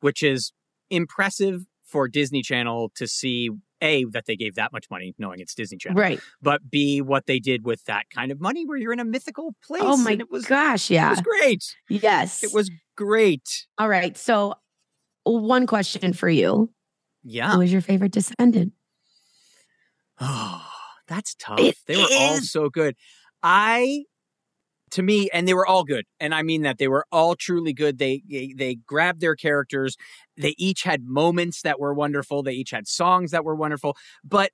[0.00, 0.52] which is
[0.90, 3.50] impressive for Disney Channel to see
[3.82, 6.20] a that they gave that much money, knowing it's Disney Channel, Right.
[6.40, 9.54] But b what they did with that kind of money, where you're in a mythical
[9.64, 9.82] place.
[9.84, 11.08] Oh my and it was gosh, yeah.
[11.08, 11.76] it was great.
[11.88, 12.42] Yes.
[12.42, 13.66] It was great.
[13.78, 14.16] All right.
[14.16, 14.54] So,
[15.24, 16.70] one question for you.
[17.22, 17.52] Yeah.
[17.52, 18.72] Who was your favorite descendant?
[20.20, 20.64] Oh,
[21.08, 21.60] that's tough.
[21.60, 22.96] It they were all so good.
[23.42, 24.04] I
[24.92, 26.04] to me and they were all good.
[26.20, 27.98] And I mean that they were all truly good.
[27.98, 29.96] They they, they grabbed their characters.
[30.36, 32.42] They each had moments that were wonderful.
[32.42, 33.96] They each had songs that were wonderful.
[34.24, 34.52] But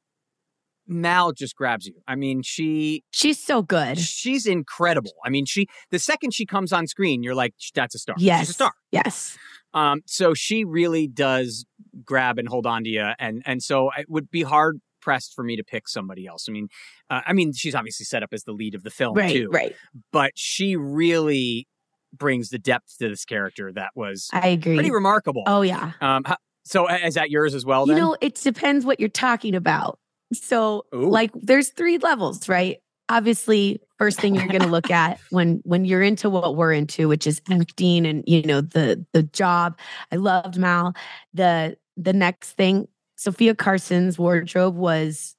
[0.86, 1.94] Mal just grabs you.
[2.08, 3.98] I mean, she She's so good.
[3.98, 5.12] she's incredible.
[5.24, 8.16] I mean, she the second she comes on screen, you're like, that's a star.
[8.18, 8.40] Yes.
[8.40, 8.72] She's a star.
[8.90, 9.36] Yes.
[9.74, 11.66] Um, so she really does
[12.04, 15.42] grab and hold on to you, and and so it would be hard pressed for
[15.42, 16.44] me to pick somebody else.
[16.48, 16.68] I mean,
[17.08, 19.32] uh, I mean, she's obviously set up as the lead of the film Right.
[19.32, 19.74] too, Right.
[20.12, 21.66] but she really
[22.12, 24.74] brings the depth to this character that was I agree.
[24.74, 25.44] pretty remarkable.
[25.46, 25.92] Oh, yeah.
[26.02, 26.24] Um,
[26.64, 27.86] so is that yours as well?
[27.86, 29.98] You Then know, it depends what you're talking about.
[30.34, 31.08] So, Ooh.
[31.08, 32.76] like, there's three levels, right?
[33.08, 37.08] Obviously, first thing you're going to look at when when you're into what we're into,
[37.08, 39.78] which is acting and you know the the job.
[40.12, 40.92] I loved Mal.
[41.32, 42.86] The the next thing,
[43.18, 45.34] Sofia Carson's wardrobe was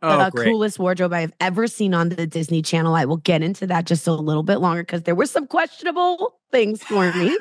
[0.00, 0.46] oh, the great.
[0.46, 2.94] coolest wardrobe I've ever seen on the Disney Channel.
[2.94, 6.38] I will get into that just a little bit longer because there were some questionable
[6.52, 7.36] things for me.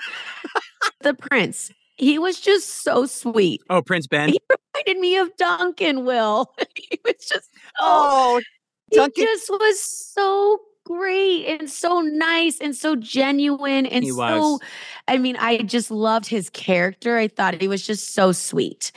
[1.02, 3.62] the prince, he was just so sweet.
[3.70, 4.30] Oh, Prince Ben.
[4.30, 6.04] He reminded me of Duncan.
[6.04, 8.42] Will he was just oh,
[8.90, 9.24] he Duncan.
[9.24, 14.60] just was so great and so nice and so genuine and He so.
[15.08, 17.18] I mean, I just loved his character.
[17.18, 18.92] I thought he was just so sweet.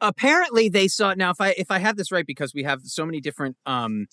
[0.00, 3.04] Apparently they saw now if i if i have this right because we have so
[3.04, 4.06] many different um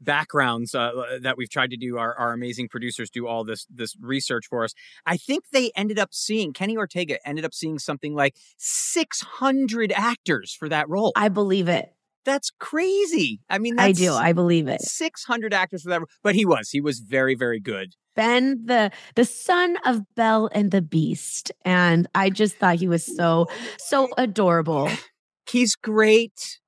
[0.00, 3.96] backgrounds uh, that we've tried to do our, our amazing producers do all this this
[4.00, 4.74] research for us
[5.06, 10.54] i think they ended up seeing kenny ortega ended up seeing something like 600 actors
[10.54, 11.92] for that role I believe it.
[12.24, 14.12] that's crazy i mean I do.
[14.12, 14.82] I believe it.
[14.82, 16.08] 600 actors for that role.
[16.22, 20.70] but he was he was very very good Ben, the the son of Belle and
[20.70, 24.88] the Beast, and I just thought he was so so adorable.
[25.48, 26.58] he's great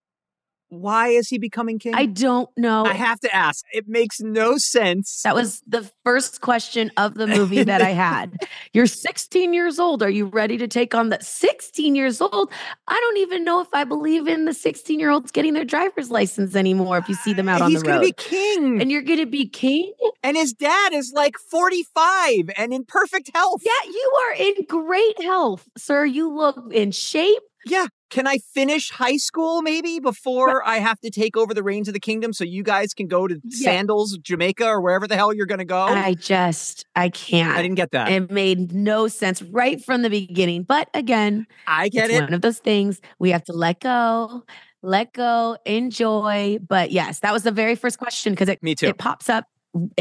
[0.68, 1.94] Why is he becoming king?
[1.94, 2.84] I don't know.
[2.84, 3.64] I have to ask.
[3.72, 5.22] It makes no sense.
[5.22, 8.36] That was the first question of the movie that I had.
[8.72, 10.02] You're 16 years old.
[10.02, 12.50] Are you ready to take on the 16 years old?
[12.88, 16.10] I don't even know if I believe in the 16 year olds getting their driver's
[16.10, 17.82] license anymore if you see them out on the road.
[17.82, 18.80] He's the gonna be king.
[18.80, 19.92] and you're going to be king?
[20.24, 23.62] And his dad is like 45 and in perfect health.
[23.64, 26.04] Yeah, you are in great health, sir.
[26.04, 27.42] You look in shape.
[27.68, 27.86] Yeah.
[28.08, 31.94] Can I finish high school maybe before I have to take over the reins of
[31.94, 33.64] the kingdom so you guys can go to Yeah.
[33.72, 35.82] Sandals, Jamaica, or wherever the hell you're going to go?
[35.86, 37.56] I just, I can't.
[37.56, 38.08] I didn't get that.
[38.10, 40.62] It made no sense right from the beginning.
[40.62, 42.22] But again, I get it's it.
[42.22, 44.44] one of those things we have to let go,
[44.82, 46.58] let go, enjoy.
[46.66, 48.86] But yes, that was the very first question because it, Me too.
[48.86, 49.46] it pops up,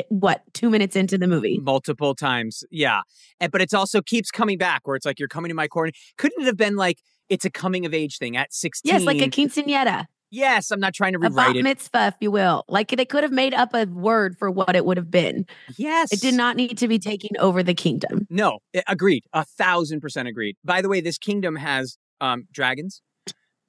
[0.10, 1.60] what, two minutes into the movie?
[1.60, 2.64] multiple times.
[2.72, 3.02] Yeah.
[3.40, 5.92] And, but it's also keeps coming back where it's like you're coming to my corner.
[6.18, 8.92] Couldn't it have been like it's a coming of age thing at 16?
[8.92, 11.64] Yes, like a quinceanera, Yes, I'm not trying to a bat rewrite it.
[11.64, 12.66] mitzvah, if you will.
[12.68, 15.46] Like they could have made up a word for what it would have been.
[15.78, 16.12] Yes.
[16.12, 18.28] It did not need to be taking over the kingdom.
[18.30, 19.24] No, agreed.
[19.34, 20.58] A thousand percent agreed.
[20.64, 23.02] By the way, this kingdom has um, dragons,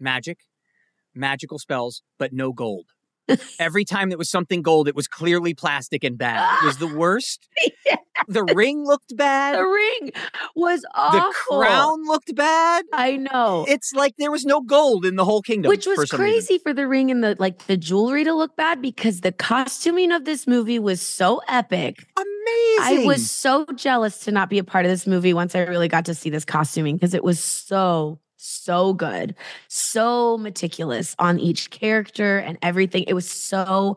[0.00, 0.38] magic,
[1.14, 2.86] magical spells, but no gold.
[3.58, 6.62] Every time there was something gold, it was clearly plastic and bad.
[6.62, 7.48] It was the worst.
[8.28, 9.56] The ring looked bad.
[9.58, 10.12] The ring
[10.54, 11.60] was The awful.
[11.60, 12.84] crown looked bad.
[12.92, 13.64] I know.
[13.68, 15.68] It's like there was no gold in the whole kingdom.
[15.68, 16.18] Which for was reason.
[16.18, 20.12] crazy for the ring and the like the jewelry to look bad because the costuming
[20.12, 22.06] of this movie was so epic.
[22.16, 23.02] Amazing.
[23.02, 25.88] I was so jealous to not be a part of this movie once I really
[25.88, 29.34] got to see this costuming because it was so so good,
[29.68, 33.04] so meticulous on each character and everything.
[33.06, 33.96] It was so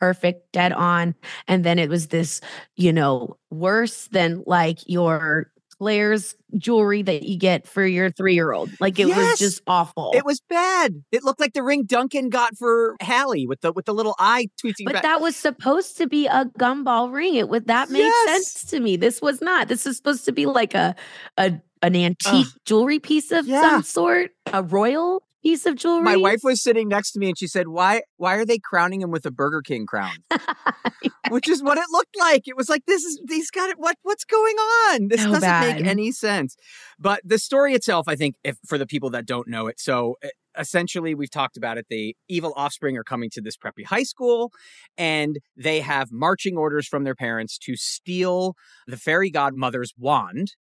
[0.00, 1.14] perfect, dead on.
[1.48, 2.40] And then it was this,
[2.76, 8.52] you know, worse than like your Claire's jewelry that you get for your three year
[8.52, 8.70] old.
[8.80, 10.10] Like it was just awful.
[10.14, 11.02] It was bad.
[11.10, 14.48] It looked like the ring Duncan got for Hallie with the with the little eye
[14.62, 15.02] tweeting But back.
[15.04, 17.34] that was supposed to be a gumball ring.
[17.34, 18.28] It would that made Yes.
[18.52, 18.96] sense to me.
[18.96, 19.68] This was not.
[19.68, 20.94] This is supposed to be like a
[21.38, 23.60] a an antique jewelry piece of Yeah.
[23.62, 26.02] some sort, a royal piece of jewelry.
[26.02, 29.00] My wife was sitting next to me and she said, "Why why are they crowning
[29.00, 30.16] him with a Burger King crown?"
[31.30, 32.46] Which is what it looked like.
[32.48, 35.08] It was like this is he's got it what what's going on?
[35.08, 35.76] This So doesn't bad.
[35.78, 36.56] make any sense.
[36.98, 40.16] But the story itself, I think if for the people that don't know it, so
[40.58, 44.52] essentially we've talked about it, the evil offspring are coming to this preppy high school
[44.98, 48.56] and they have marching orders from their parents to steal
[48.88, 50.54] the fairy godmother's wand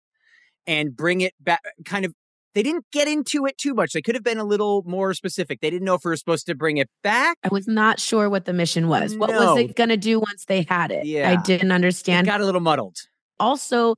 [0.68, 2.14] and bring it back kind of
[2.56, 3.94] they didn't get into it too much.
[3.94, 5.62] They could have been a little more specific.
[5.62, 7.38] They didn't know if we were supposed to bring it back.
[7.44, 9.16] I was not sure what the mission was.
[9.16, 11.06] What was it going to do once they had it?
[11.06, 11.30] Yeah.
[11.30, 12.26] I didn't It understand.
[12.26, 12.98] got a little muddled.
[13.40, 13.94] also,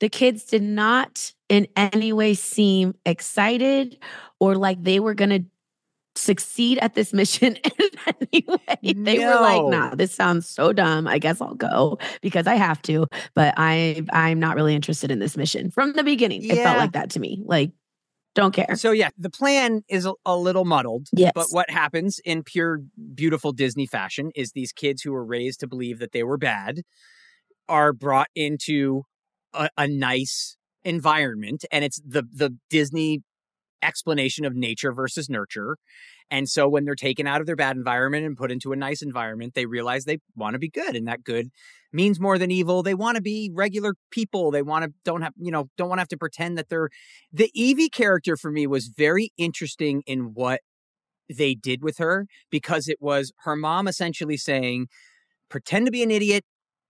[0.00, 3.98] the kids did not in any way seem excited
[4.40, 5.44] or like they were going to
[6.14, 8.92] succeed at this mission in any way.
[8.94, 9.68] They were like, No.
[9.70, 11.06] "Nah, this sounds so dumb.
[11.06, 15.18] I guess I'll go because I have to, but I I'm not really interested in
[15.18, 17.42] this mission." From the beginning, it felt like that to me.
[17.44, 17.72] Like,
[18.34, 18.76] don't care.
[18.76, 21.08] So yeah, the plan is a, a little muddled.
[21.12, 21.32] Yes.
[21.34, 22.80] But what happens in pure
[23.14, 26.82] beautiful Disney fashion is these kids who were raised to believe that they were bad
[27.68, 29.02] are brought into
[29.54, 33.22] a, a nice environment and it's the the Disney
[33.82, 35.76] explanation of nature versus nurture.
[36.30, 39.02] And so when they're taken out of their bad environment and put into a nice
[39.02, 41.48] environment, they realize they want to be good and that good
[41.92, 42.82] means more than evil.
[42.82, 44.50] They want to be regular people.
[44.50, 46.88] They want to don't have, you know, don't want to have to pretend that they're
[47.32, 50.60] the Evie character for me was very interesting in what
[51.28, 54.86] they did with her because it was her mom essentially saying,
[55.48, 56.44] pretend to be an idiot.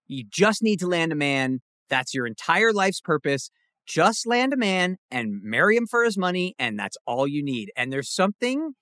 [0.07, 1.61] You just need to land a man.
[1.89, 3.51] That's your entire life's purpose.
[3.87, 7.73] Just land a man and marry him for his money, and that's all you need.
[7.77, 8.75] And there's something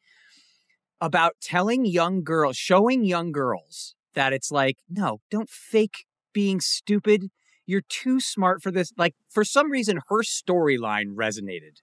[1.00, 7.28] about telling young girls, showing young girls that it's like, no, don't fake being stupid.
[7.66, 8.92] You're too smart for this.
[8.96, 11.78] Like, for some reason, her storyline resonated.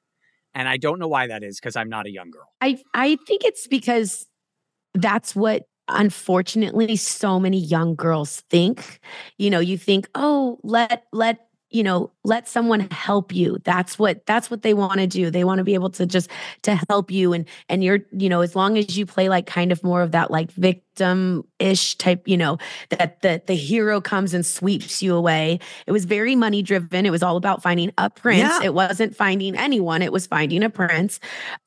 [0.54, 2.48] And I don't know why that is because I'm not a young girl.
[2.62, 4.26] I I think it's because
[4.94, 9.00] that's what unfortunately so many young girls think.
[9.38, 14.26] You know, you think, "Oh, let let you know, let someone help you." That's what
[14.26, 15.30] that's what they want to do.
[15.30, 16.30] They want to be able to just
[16.64, 19.72] to help you and and you're, you know, as long as you play like kind
[19.72, 22.58] of more of that like victim-ish type, you know,
[22.90, 25.60] that the the hero comes and sweeps you away.
[25.86, 27.06] It was very money driven.
[27.06, 28.40] It was all about finding a prince.
[28.40, 28.64] Yeah.
[28.64, 30.02] It wasn't finding anyone.
[30.02, 31.20] It was finding a prince.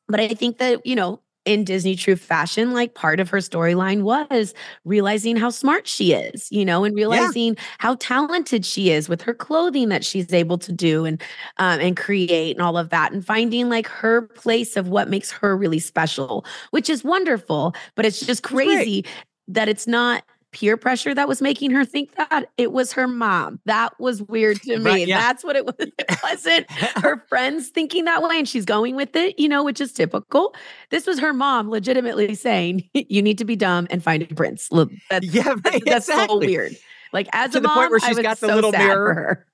[0.09, 4.03] But I think that, you know, in Disney true fashion, like part of her storyline
[4.03, 4.53] was
[4.85, 7.63] realizing how smart she is, you know, and realizing yeah.
[7.79, 11.21] how talented she is with her clothing that she's able to do and
[11.57, 15.31] um, and create and all of that, and finding like her place of what makes
[15.31, 17.75] her really special, which is wonderful.
[17.95, 19.05] But it's just crazy
[19.49, 20.23] that it's not
[20.53, 23.61] peer pressure that was making her think that it was her mom.
[23.67, 24.85] That was weird to me.
[24.85, 25.21] Right, yeah.
[25.21, 25.75] That's what it was.
[25.79, 29.81] It wasn't her friends thinking that way and she's going with it, you know, which
[29.81, 30.55] is typical.
[30.91, 34.69] This was her mom legitimately saying, you need to be dumb and find a prince.
[35.09, 36.27] That's, yeah, right, that's exactly.
[36.27, 36.77] so weird.
[37.13, 39.47] Like as to a the mom, point where she's got the so little mirror.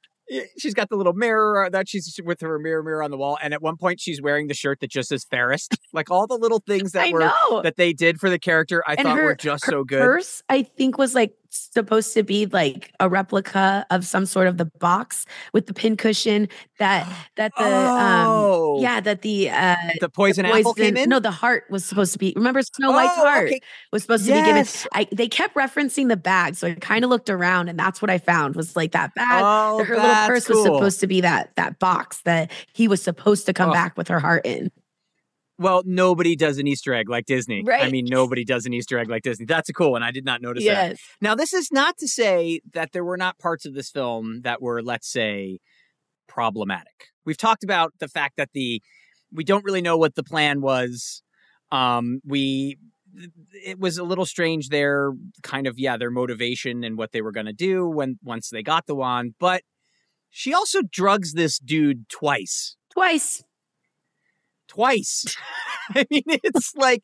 [0.58, 3.38] She's got the little mirror uh, that she's with her mirror mirror on the wall
[3.42, 6.36] and at one point she's wearing the shirt that just says Ferris like all the
[6.36, 7.62] little things that I were know.
[7.62, 10.42] that they did for the character I And thought her- were just so good Purse,
[10.48, 11.32] I think, was like
[11.72, 16.48] supposed to be like a replica of some sort of the box with the pincushion
[16.78, 18.76] that that the Oh.
[18.76, 21.08] um yeah that the uh the poison apple came in?
[21.08, 23.60] no the heart was supposed to be remember Snow White's Oh, heart okay.
[23.92, 27.10] was supposed to be given I they kept referencing the bag so I kind of
[27.10, 30.48] looked around and that's what I found was like that bag Oh, her little purse
[30.48, 34.08] was supposed to be that that box that he was supposed to come back with
[34.08, 34.70] her heart in
[35.58, 37.62] well nobody does an Easter egg like Disney.
[37.64, 37.82] Right.
[37.82, 39.46] I mean nobody does an Easter egg like Disney.
[39.46, 40.02] That's a cool one.
[40.02, 40.96] I did not notice that.
[41.20, 44.60] Now, this is not to say that there were not parts of this film that
[44.60, 45.60] were, let's say,
[46.28, 47.08] problematic.
[47.24, 48.82] We've talked about the fact that the
[49.32, 51.22] we don't really know what the plan was.
[51.72, 52.76] Um, we
[53.64, 57.32] it was a little strange their kind of yeah their motivation and what they were
[57.32, 59.62] going to do when once they got the wand, but
[60.30, 62.76] she also drugs this dude twice.
[62.92, 63.42] Twice
[64.68, 65.24] twice.
[65.94, 67.02] I mean, it's like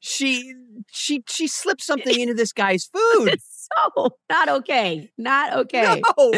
[0.00, 0.54] she
[0.92, 3.28] she she slipped something into this guy's food.
[3.28, 6.32] It's so not okay not okay No,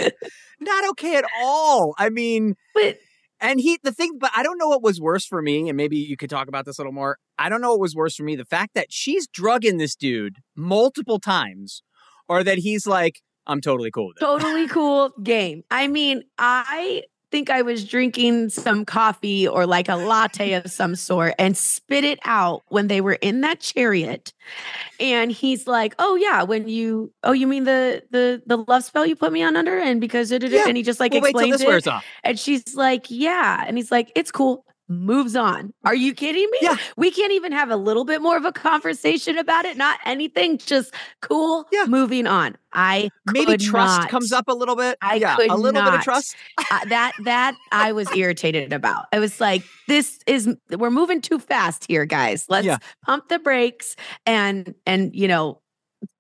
[0.61, 1.95] not okay at all.
[1.99, 2.99] I mean, but
[3.41, 5.97] and he the thing, but I don't know what was worse for me, and maybe
[5.97, 7.19] you could talk about this a little more.
[7.39, 10.37] I don't know what was worse for me: the fact that she's drugging this dude
[10.55, 11.83] multiple times,
[12.29, 15.65] or that he's like, "I'm totally cool with it." totally cool game.
[15.71, 20.95] I mean, I think I was drinking some coffee or like a latte of some
[20.95, 24.33] sort and spit it out when they were in that chariot.
[25.01, 29.07] And he's like, "Oh yeah, when you oh you mean the the the love spell
[29.07, 31.61] you put me on under and because it Yeah, and he just like We'll explains
[31.61, 31.87] it.
[32.25, 35.73] And she's like, "Yeah." And he's like, "It's cool." Moves on.
[35.85, 36.59] Are you kidding me?
[36.63, 36.77] Yeah.
[36.97, 39.77] We can't even have a little bit more of a conversation about it.
[39.77, 41.67] Not anything, just cool.
[41.73, 41.87] Yeah.
[41.89, 42.57] Moving on.
[42.73, 44.09] I Maybe trust not.
[44.11, 44.97] comes up a little bit.
[45.03, 46.37] I yeah, could a little bit of trust.
[46.71, 49.07] Uh, that that I was irritated about.
[49.13, 52.47] I was like, this is we're moving too fast here, guys.
[52.49, 52.79] Let's Yeah.
[53.05, 55.61] pump the brakes and and you know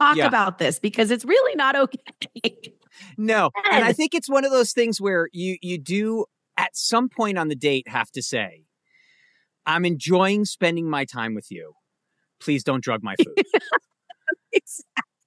[0.00, 0.26] talk Yeah.
[0.26, 2.72] about this because it's really not okay.
[3.18, 6.24] No, and I think it's one of those things where you you do
[6.56, 8.64] at some point on the date have to say,
[9.64, 11.74] "I'm enjoying spending my time with you.
[12.40, 13.36] Please don't drug my food."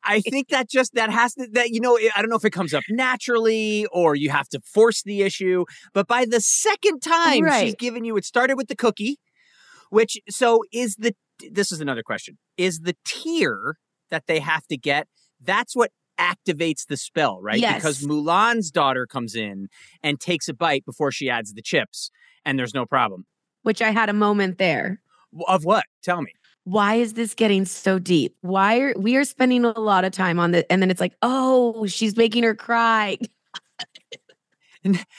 [0.04, 2.52] I think that just that has to that you know I don't know if it
[2.52, 7.50] comes up naturally or you have to force the issue, but by the second time
[7.60, 9.20] she's given you, it started with the cookie,
[9.90, 11.16] which so is the
[11.52, 13.78] this is another question is the tier
[14.10, 15.08] that they have to get
[15.42, 17.76] that's what activates the spell right Yes.
[17.76, 19.68] because Mulan's daughter comes in
[20.04, 22.12] and takes a bite before she adds the chips
[22.46, 23.26] and there's no problem
[23.64, 25.02] Which I had a moment there.
[25.48, 26.34] of what tell me
[26.66, 28.36] Why is this getting so deep?
[28.42, 31.16] Why are we are spending a lot of time on the and then it's like,
[31.22, 33.18] oh, she's making her cry.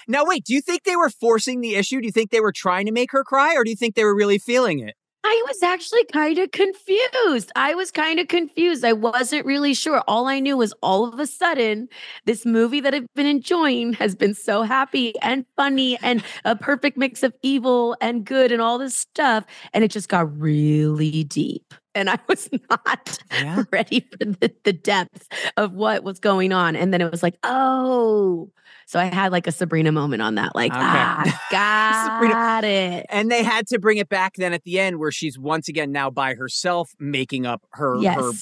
[0.09, 2.53] now wait do you think they were forcing the issue do you think they were
[2.53, 5.45] trying to make her cry or do you think they were really feeling it I
[5.47, 7.53] was actually kind of confused.
[7.55, 8.85] I was kind of confused.
[8.85, 10.03] I wasn't really sure.
[10.09, 11.89] All I knew was all of a sudden,
[12.25, 16.97] this movie that I've been enjoying has been so happy and funny and a perfect
[16.97, 19.45] mix of evil and good and all this stuff.
[19.75, 21.75] And it just got really deep.
[21.95, 23.65] And I was not Yeah.
[23.71, 26.77] ready for the, the depth of what was going on.
[26.77, 28.51] And then it was like, oh.
[28.91, 30.57] So I had like a Sabrina moment on that.
[30.57, 30.81] Like, Okay.
[30.83, 33.07] ah, got it.
[33.09, 35.93] And they had to bring it back then at the end where she's once again
[35.93, 38.17] now by herself making up her Yes.
[38.17, 38.33] her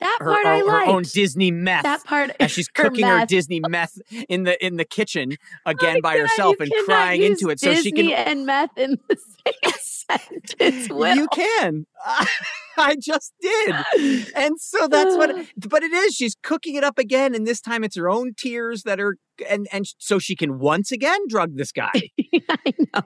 [0.00, 1.84] that her, part her, I her own Disney meth.
[1.84, 3.28] that part as she's her cooking her meth.
[3.28, 3.98] Disney meth
[4.28, 7.72] in the in the kitchen again My by God, herself and crying into it so
[7.74, 10.18] she can and meth in the same
[10.50, 10.90] sentence.
[10.90, 11.16] Will.
[11.16, 11.86] you can
[12.78, 13.74] I just did
[14.36, 17.84] and so that's what but it is she's cooking it up again and this time
[17.84, 19.16] it's her own tears that are
[19.50, 21.90] and and so she can once again drug this guy
[22.48, 23.02] I know.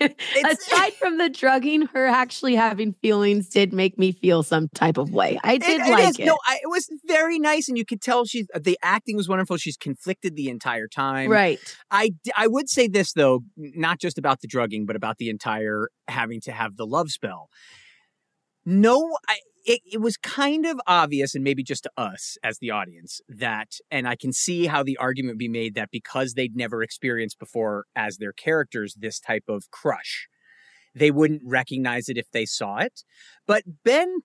[0.00, 5.10] Aside from the drugging, her actually having feelings did make me feel some type of
[5.12, 5.38] way.
[5.44, 6.18] I did It- it like is.
[6.18, 6.24] it.
[6.26, 9.56] No, I, it was very nice, and you could tell she's the acting was wonderful.
[9.58, 11.30] She's conflicted the entire time.
[11.30, 11.58] right.
[11.90, 15.88] I I would say this though, not just about the drugging, but about the entire
[16.08, 17.48] having to have the love spell.
[18.64, 22.70] No, I, it, it was kind of obvious, and maybe just to us as the
[22.70, 26.56] audience, that, and I can see how the argument would be made that because they'd
[26.56, 30.28] never experienced before as their characters this type of crush,
[30.94, 33.02] they wouldn't recognize it if they saw it.
[33.46, 34.18] But Ben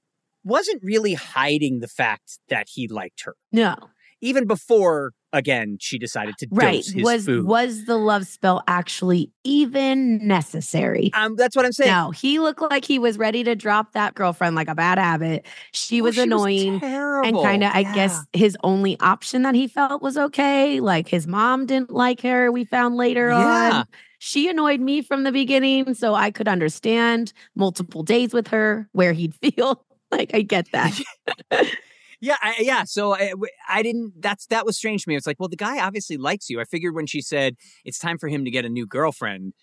[0.43, 3.35] wasn't really hiding the fact that he liked her.
[3.51, 3.75] No.
[4.21, 6.77] Even before, again, she decided to Right.
[6.77, 7.45] dose his Was food.
[7.45, 11.11] was the love spell actually even necessary?
[11.13, 11.91] Um, that's what I'm saying.
[11.91, 15.45] No, he looked like he was ready to drop that girlfriend like a bad habit.
[15.71, 17.93] She Oh, was she was annoying and kind of, I Yeah.
[17.93, 20.79] guess, his only option that he felt was okay.
[20.79, 22.51] Like his mom didn't like her.
[22.51, 23.79] We found later Yeah.
[23.81, 23.85] on.
[24.19, 29.13] She annoyed me from the beginning, so I could understand multiple days with her where
[29.13, 30.99] he'd feel like I get that.
[32.21, 32.83] Yeah, I, yeah.
[32.85, 33.33] So I,
[33.67, 34.13] I didn't.
[34.21, 35.15] That's that was strange to me.
[35.15, 36.59] It's like, well, the guy obviously likes you.
[36.61, 39.53] I figured when she said it's time for him to get a new girlfriend,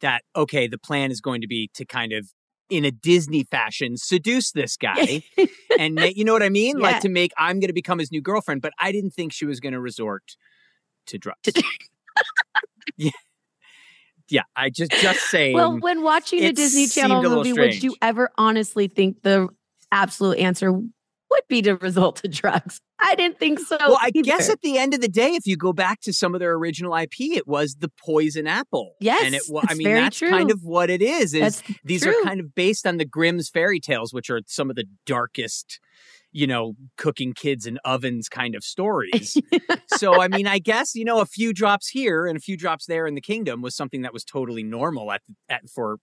[0.00, 2.28] that okay, the plan is going to be to kind of,
[2.70, 5.22] in a Disney fashion, seduce this guy,
[5.78, 6.82] and you know what I mean, Yeah.
[6.84, 8.62] like to make I'm going to become his new girlfriend.
[8.62, 10.36] But I didn't think she was going to resort
[11.06, 11.38] to drugs.
[12.96, 13.10] yeah,
[14.28, 14.42] yeah.
[14.54, 15.54] I just just saying.
[15.54, 19.48] Well, when watching a Disney Channel a movie, would you ever honestly think the
[19.92, 20.72] absolute answer
[21.30, 22.80] would be to result to drugs?
[22.98, 23.76] I didn't think so.
[23.78, 26.34] well, I guess at the end of the day, if you go back to some
[26.34, 28.94] of their original IP, it was the poison apple.
[29.00, 29.42] Yes, and it.
[29.48, 31.34] wa- I mean, that's kind of what it is.
[31.34, 32.18] Is That's these true.
[32.18, 35.78] are kind of based on the Grimm's fairy tales, which are some of the darkest,
[36.32, 39.36] you know, cooking kids in ovens kind of stories.
[39.96, 42.86] so, I mean, I guess you know, a few drops here and a few drops
[42.86, 45.98] there in the kingdom was something that was totally normal at at for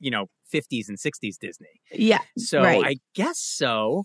[0.00, 1.80] you know 50s and 60s Disney.
[1.92, 2.18] yeah.
[2.36, 2.84] So right.
[2.84, 4.04] I guess so.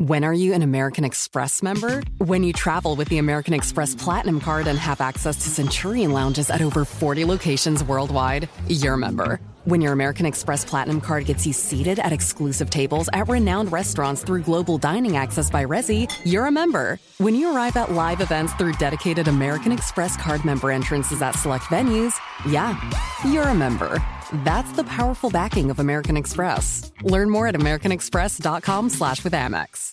[0.00, 2.02] When are you an American Express member?
[2.16, 6.48] When you travel with the American Express Platinum Card and have access to Centurion lounges
[6.48, 9.40] at over 40 locations worldwide, you're a member.
[9.70, 14.24] When your American Express Platinum Card gets you seated at exclusive tables at renowned restaurants
[14.24, 16.98] through global dining access by Resy, you're a member.
[17.18, 21.66] When you arrive at live events through dedicated American Express card member entrances at select
[21.66, 22.14] venues,
[22.48, 22.80] yeah,
[23.24, 24.02] you're a member.
[24.42, 26.90] That's the powerful backing of American Express.
[27.02, 29.92] Learn more at americanexpress.com slash with Amex.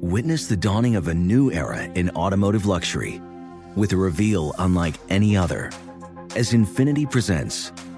[0.00, 3.20] Witness the dawning of a new era in automotive luxury
[3.76, 5.70] with a reveal unlike any other
[6.34, 7.70] as Infiniti presents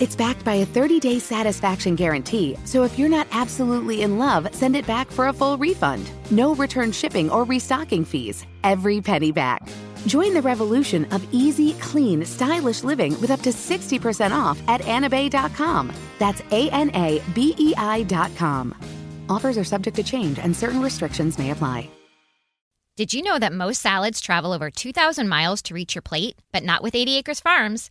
[0.00, 4.48] It's backed by a 30 day satisfaction guarantee, so if you're not absolutely in love,
[4.54, 6.10] send it back for a full refund.
[6.30, 8.46] No return shipping or restocking fees.
[8.64, 9.60] Every penny back.
[10.06, 15.92] Join the revolution of easy, clean, stylish living with up to 60% off at anabei.com.
[16.18, 18.74] That's A N A B E I.com.
[19.28, 21.90] Offers are subject to change and certain restrictions may apply.
[22.96, 26.36] Did you know that most salads travel over 2,000 miles to reach your plate?
[26.52, 27.90] But not with 80 Acres Farms.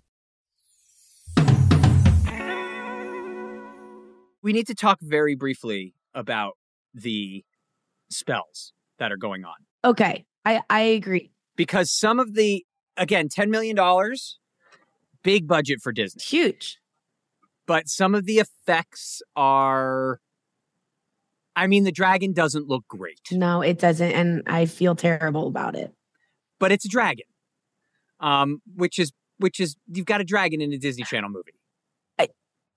[4.43, 6.53] We need to talk very briefly about
[6.93, 7.43] the
[8.09, 11.31] spells that are going on Okay, I I agree.
[11.55, 12.65] because some of the
[12.97, 13.75] again, $10 million,
[15.23, 16.21] big budget for Disney.
[16.21, 16.77] Huge.
[17.65, 20.19] But some of the effects are
[21.55, 25.75] I mean, the dragon doesn't look great, No, it doesn't, and I feel terrible about
[25.75, 25.93] it.
[26.59, 27.25] but it's a dragon.
[28.19, 31.53] Um, which is which is you've got a dragon in a Disney Channel movie.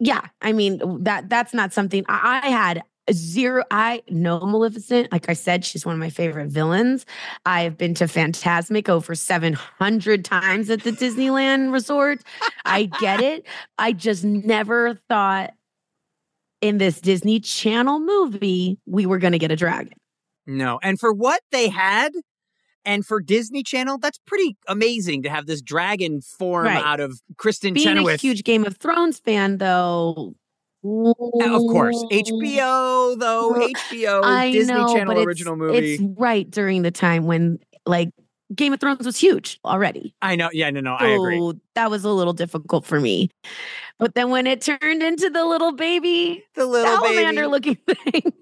[0.04, 3.64] Yeah, I mean that that's not something I, I had zero.
[3.70, 5.10] I know Maleficent.
[5.10, 7.06] Like I said, she's one of my favorite villains.
[7.46, 12.22] I've been to Fantasmic over seven hundred times at the Disneyland Resort.
[12.66, 13.46] I get it.
[13.78, 15.54] I just never thought
[16.60, 19.94] in this Disney Channel movie we were going to get a dragon.
[20.46, 20.78] No.
[20.82, 22.12] And for what they had
[22.84, 26.84] and for Disney Channel, that's pretty amazing to have this dragon form Right.
[26.84, 28.14] out of Kristin Being Chenoweth.
[28.16, 30.34] a huge Game of Thrones fan, though.
[30.84, 31.14] of
[31.70, 31.96] course.
[32.12, 35.94] HBO though, HBO I Disney know, Channel original movie.
[35.94, 38.10] It's right during the time when like
[38.54, 40.14] Game of Thrones was huge already.
[40.20, 40.50] I know.
[40.52, 41.52] Yeah, no, no, I agree.
[41.74, 43.30] That was a little difficult for me.
[43.98, 47.46] But then when it turned into the little baby, The little salamander baby.
[47.46, 47.76] looking
[48.12, 48.32] thing,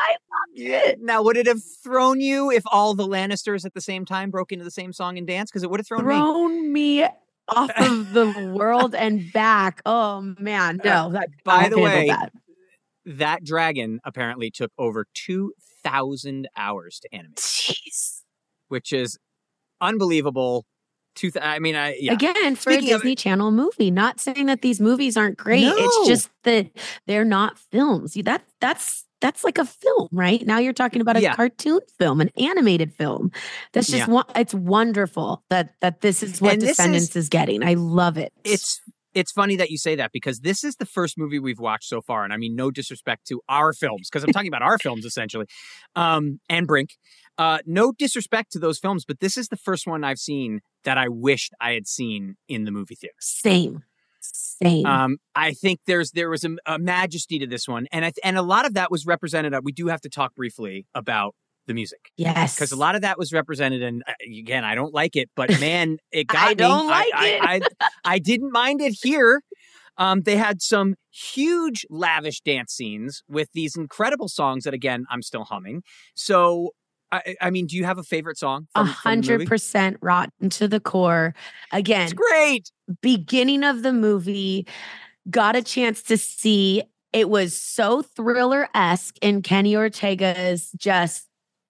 [0.00, 0.98] I loved it.
[1.02, 4.52] Now, would it have thrown you if all the Lannisters at the same time broke
[4.52, 5.50] into the same song and dance?
[5.50, 6.14] Because it would have thrown me.
[6.14, 7.04] Thrown me
[7.48, 9.80] off of the world and back.
[9.86, 11.10] Oh man, no.
[11.12, 12.32] That, Uh, By the way, that.
[13.06, 18.22] that dragon apparently took over 2,000 hours to animate, Jeez.
[18.68, 19.18] which is
[19.80, 20.66] unbelievable.
[21.14, 22.12] Two, th- I mean, I yeah.
[22.12, 25.62] Again, for Speaking a of- Disney Channel movie, not saying that these movies aren't great.
[25.62, 25.74] No.
[25.76, 26.70] It's just that
[27.06, 28.14] they're not films.
[28.14, 30.46] That that's that's like a film, right?
[30.46, 31.34] Now you're talking about a Yeah.
[31.34, 33.30] cartoon film, an animated film.
[33.72, 34.12] That's just Yeah.
[34.14, 34.24] one.
[34.36, 37.62] It's wonderful that that this is what And this is- Descendants is, getting.
[37.64, 38.32] I love it.
[38.44, 38.80] it's
[39.14, 42.00] it's funny that you say that because this is the first movie we've watched so
[42.00, 45.04] far, and I mean no disrespect to our films because I'm talking about our films
[45.04, 45.46] essentially,
[45.96, 46.90] um, and Brink.
[47.38, 50.98] Uh, no disrespect to those films, but this is the first one I've seen that
[50.98, 53.14] I wished I had seen in the movie theater.
[53.20, 53.82] same,
[54.20, 54.86] same.
[54.86, 58.36] Um, I think there's there was a, a majesty to this one, and I, and
[58.36, 59.54] a lot of that was represented.
[59.54, 61.34] uh, We do have to talk briefly about
[61.66, 63.82] the music yes, because a lot of that was represented.
[63.82, 66.54] And uh, again, I don't like it, but man, it got I me.
[66.54, 67.42] don't like I, it.
[67.42, 69.42] I, I, I didn't mind it here.
[69.98, 75.22] Um, they had some huge, lavish dance scenes with these incredible songs that, again, I'm
[75.22, 75.82] still humming.
[76.14, 76.70] So,
[77.10, 78.66] I, I mean, do you have a favorite song?
[78.74, 81.34] a From, from the hundred percent rotten to the core.
[81.72, 82.70] Again, It's great.
[83.00, 84.66] beginning of the movie,
[85.30, 86.82] got a chance to see
[87.12, 91.27] it was so thriller esque in Kenny Ortega's just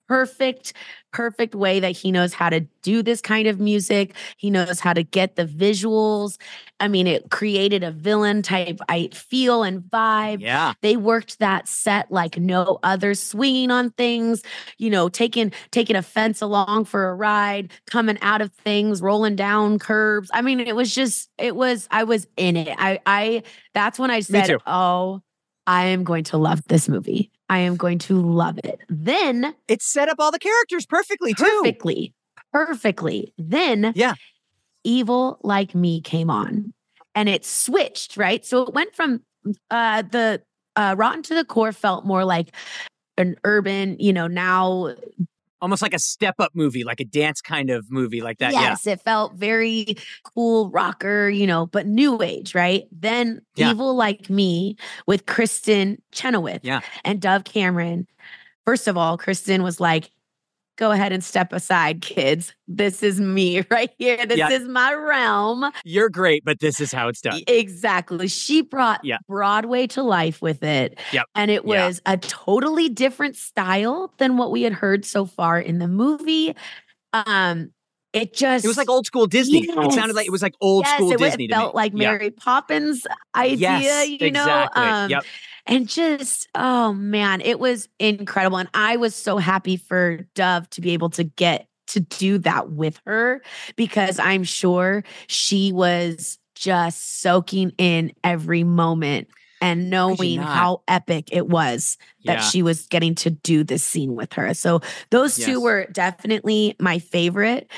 [0.09, 0.73] perfect,
[1.11, 4.15] perfect way that he knows how to do this kind of music.
[4.37, 6.37] He knows how to get the visuals.
[6.79, 10.41] I mean, it created a villain type I feel and vibe.
[10.41, 10.73] Yeah.
[10.81, 14.41] They worked that set like no other, swinging on things,
[14.79, 19.35] you know, taking taking a fence along for a ride, coming out of things, rolling
[19.35, 20.31] down curbs.
[20.33, 22.75] I mean, it was just, it was, I was in it.
[22.79, 23.43] I, I,
[23.75, 25.21] that's when I said, oh,
[25.67, 27.31] I am going to love this movie.
[27.49, 28.79] I am going to love it.
[28.89, 31.43] Then It set up all the characters perfectly, too.
[31.63, 32.13] perfectly,
[32.53, 33.33] perfectly.
[33.37, 34.15] Then Yeah.
[34.83, 36.73] Evil Like Me came on
[37.15, 38.45] and it switched, right?
[38.45, 39.21] So it went from
[39.69, 40.41] uh the
[40.75, 42.55] uh Rotten to the Core felt more like
[43.17, 44.95] an urban, you know, now
[45.61, 48.53] Almost like a step up movie, like a dance kind of movie, like that.
[48.53, 52.85] yes, it felt very cool rocker, you know, but new age, right?
[52.91, 53.71] Then Yeah.
[53.71, 56.79] Evil Like Me with Kristin Chenoweth Yeah.
[57.03, 58.07] and Dove Cameron.
[58.65, 60.11] First of all, Kristin was like,
[60.79, 62.53] go ahead and step aside, kids.
[62.67, 64.25] This is me right here.
[64.25, 64.49] This Yeah.
[64.49, 65.69] is my realm.
[65.83, 67.41] You're great, but this is how it's done.
[67.47, 68.29] Exactly.
[68.29, 69.17] She brought Yeah.
[69.27, 70.97] Broadway to life with it.
[71.11, 71.25] Yep.
[71.35, 71.85] And it Yeah.
[71.87, 76.55] was a totally different style than what we had heard so far in the movie.
[77.11, 77.71] Um,
[78.13, 79.65] it just It was like old school Disney.
[79.67, 82.11] It sounded like it was like old yes, school it, Disney it felt like Yeah.
[82.11, 83.05] Mary Poppins
[83.35, 84.41] idea, Yes, you know.
[84.43, 84.83] exactly.
[84.83, 85.23] Um, Yep.
[85.67, 88.57] and just oh man, it was incredible.
[88.57, 92.71] And I was so happy for Dove to be able to get to do that
[92.71, 93.41] with her
[93.75, 99.27] because I'm sure she was just soaking in every moment
[99.61, 102.41] and knowing how epic it was that Yeah.
[102.41, 104.53] she was getting to do this scene with her.
[104.53, 104.79] So
[105.09, 107.69] those two were definitely my favorite.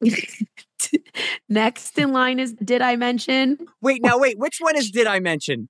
[1.48, 3.58] Next in line is Did I Mention?
[3.80, 5.68] Wait, now wait, which one is did I mention?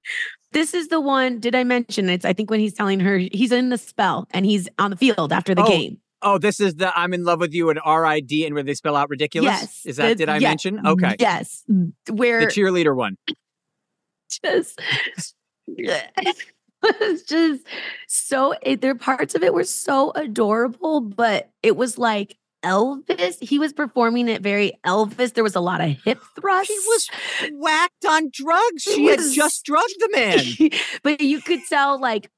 [0.53, 2.09] This is the one, Did I Mention?
[2.09, 4.97] It's, I think, when he's telling her he's in the spell and he's on the
[4.97, 5.99] field after the Oh, game.
[6.23, 8.45] Oh, this is the I'm in love with you and R.I.D.
[8.47, 9.49] and where they spell out ridiculous.
[9.61, 9.83] Yes.
[9.87, 10.87] Is that the- did I yeah, mention?
[10.87, 11.17] Okay.
[11.21, 11.63] Yes.
[12.11, 13.17] Where The cheerleader one.
[14.43, 14.81] just
[15.69, 16.43] it's
[17.29, 17.67] just
[18.09, 22.37] so it, there parts of it were so adorable but it was like
[22.67, 26.79] elvis he was performing it very elvis there was a lot of hip thrusts She
[26.87, 27.11] was
[27.53, 28.83] whacked on drugs.
[28.83, 30.71] She had just drugged the man.
[31.03, 32.31] but you could tell like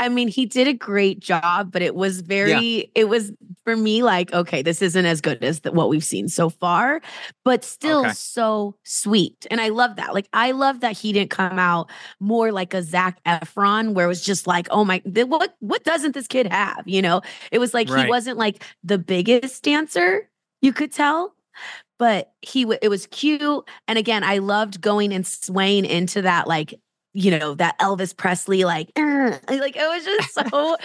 [0.00, 3.30] I mean, he did a great job, but it was very, it was
[3.64, 7.00] for me like, okay, this isn't as good as the, what we've seen so far,
[7.44, 8.12] but still Okay.
[8.12, 9.46] so sweet.
[9.50, 10.12] And I love that.
[10.12, 14.08] Like, I love that he didn't come out more like a Zac Efron, where it
[14.08, 16.82] was just like, oh my, th- what, what doesn't this kid have?
[16.86, 17.20] You know,
[17.52, 18.04] it was like Right.
[18.04, 20.28] he wasn't like the biggest dancer,
[20.60, 21.34] you could tell.
[21.96, 26.48] But he, w- it was cute, and again, I loved going and swaying into that,
[26.48, 26.74] like
[27.16, 30.76] you know that Elvis Presley like "Uh," like it was just so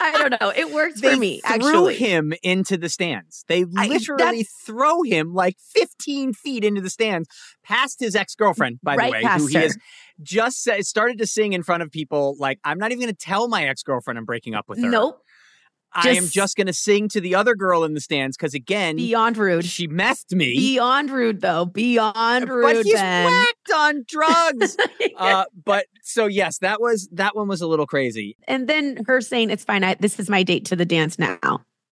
[0.00, 3.44] I don't know it worked They for me threw actually him into the stands.
[3.48, 7.28] They literally that's- throw him like 15 feet into the stands,
[7.64, 9.60] past his ex girlfriend, by Right the way, who he her.
[9.62, 9.78] has
[10.22, 12.36] just started to sing in front of people.
[12.38, 14.88] Like, I'm not even going to tell my ex girlfriend I'm breaking up with her.
[14.88, 15.22] nope
[15.96, 18.96] I am just- going to sing to the other girl in the stands because, again,
[18.96, 20.54] beyond rude she messed me.
[20.56, 23.24] beyond rude though beyond rude but he's Ben.
[23.26, 24.76] whacked on drugs.
[25.16, 28.36] uh, but so yes, that was that one was a little crazy.
[28.46, 31.38] and then her saying it's fine I, this is my date to the dance now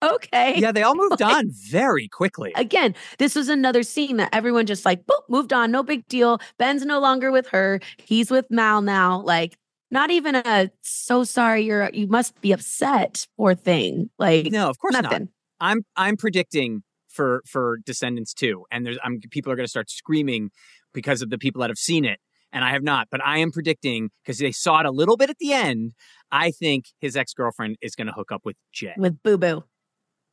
[0.03, 2.53] okay Yeah, they all moved Like- on very quickly.
[2.55, 6.39] again, this was another scene that everyone just like boop, moved on, no big deal.
[6.59, 7.81] Ben's no longer with her.
[7.97, 9.21] He's with Mal now.
[9.23, 9.57] Like,
[9.91, 14.11] not even a so sorry you're you must be upset, poor thing.
[14.19, 15.21] Like No, of course nothing.
[15.21, 15.29] not.
[15.61, 19.91] I'm I'm predicting for for Descendants 2 and there's I'm people are going to start
[19.91, 20.51] screaming
[20.93, 22.21] because of the people that have seen it
[22.53, 25.31] and I have not, but I am predicting because they saw it a little bit
[25.31, 25.93] at the end.
[26.31, 28.95] I think his ex-girlfriend is going to hook up with Jay.
[28.97, 29.65] With Booboo.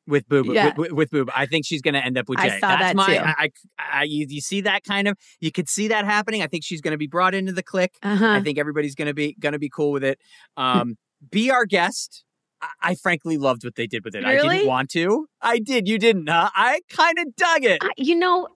[0.08, 0.74] With Boob, Yeah.
[0.76, 1.30] with, with Boob.
[1.36, 2.46] I think she's going to end up with Jay.
[2.50, 3.14] I saw That's that my, too.
[3.24, 3.50] I, I,
[4.00, 6.42] I- you, you see that kind of, you could see that happening.
[6.42, 7.98] I think she's going to be brought into the clique.
[8.04, 8.28] Uh-huh.
[8.28, 10.20] I think everybody's going to be, going to be cool with it.
[10.58, 10.98] Um,
[11.32, 12.24] be our guest.
[12.82, 14.24] I, frankly loved what they did with it.
[14.24, 15.28] I didn't want to.
[15.42, 15.88] I did.
[15.88, 16.50] You didn't, huh?
[16.56, 17.82] I kind of dug it.
[17.98, 18.48] You know,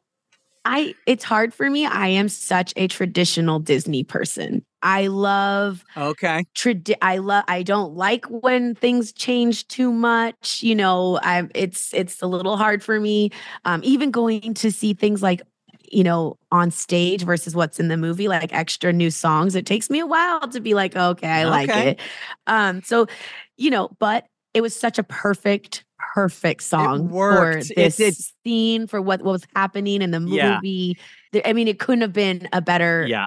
[0.68, 1.86] I it's hard for me.
[1.86, 4.65] I am such a traditional Disney person.
[4.82, 6.43] I love Okay.
[6.55, 10.61] tradi- I love I don't like when things change too much.
[10.61, 13.32] You know, I'm it's it's a little hard for me.
[13.63, 15.41] Um, even going to see things like
[15.89, 19.89] you know on stage versus what's in the movie like extra new songs it takes
[19.89, 21.99] me a while to be like okay i like it
[22.47, 23.07] um so
[23.55, 27.71] you know but it was such a perfect perfect song for worked.
[27.75, 30.97] It this scene for what, what was happening in the movie
[31.31, 33.25] There- i mean it couldn't have been a better Yeah.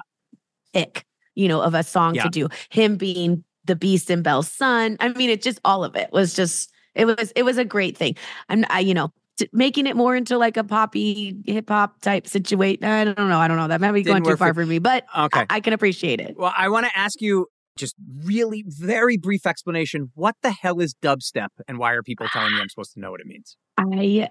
[0.73, 1.05] pick,
[1.35, 2.23] you know, of a song Yeah.
[2.23, 2.47] to do.
[2.69, 4.97] Him being the Beast and Belle's son.
[4.99, 7.95] I mean, it just all of it was just it was it was a great
[7.97, 8.15] thing.
[8.49, 12.27] I'm I, you know t- making it more into like a poppy hip hop type
[12.27, 12.83] situation.
[12.83, 13.37] I don't know.
[13.39, 13.67] I don't know.
[13.67, 15.41] That might be Didn't going too far for- for me, but Okay.
[15.41, 16.35] I, I can appreciate it.
[16.37, 17.47] Well, I want to ask you
[17.77, 17.95] just
[18.25, 20.11] really very brief explanation.
[20.15, 23.11] What the hell is dubstep and why are people telling me I'm supposed to know
[23.11, 23.57] what it means?
[23.77, 24.29] I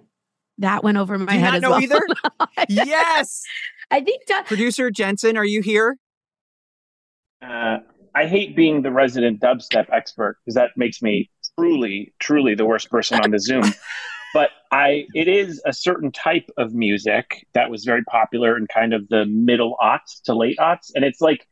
[0.58, 1.82] that went over my Do you head not as know well.
[1.82, 2.00] either?
[2.68, 3.42] yes.
[3.90, 5.96] I think that Producer Jensen, are you here?
[7.42, 7.78] Uh,
[8.14, 12.90] I hate being the resident dubstep expert because that makes me truly, truly the worst
[12.90, 13.64] person on the Zoom.
[14.34, 18.92] but I, it is a certain type of music that was very popular in kind
[18.92, 21.46] of the middle aughts to late aughts, and it's like,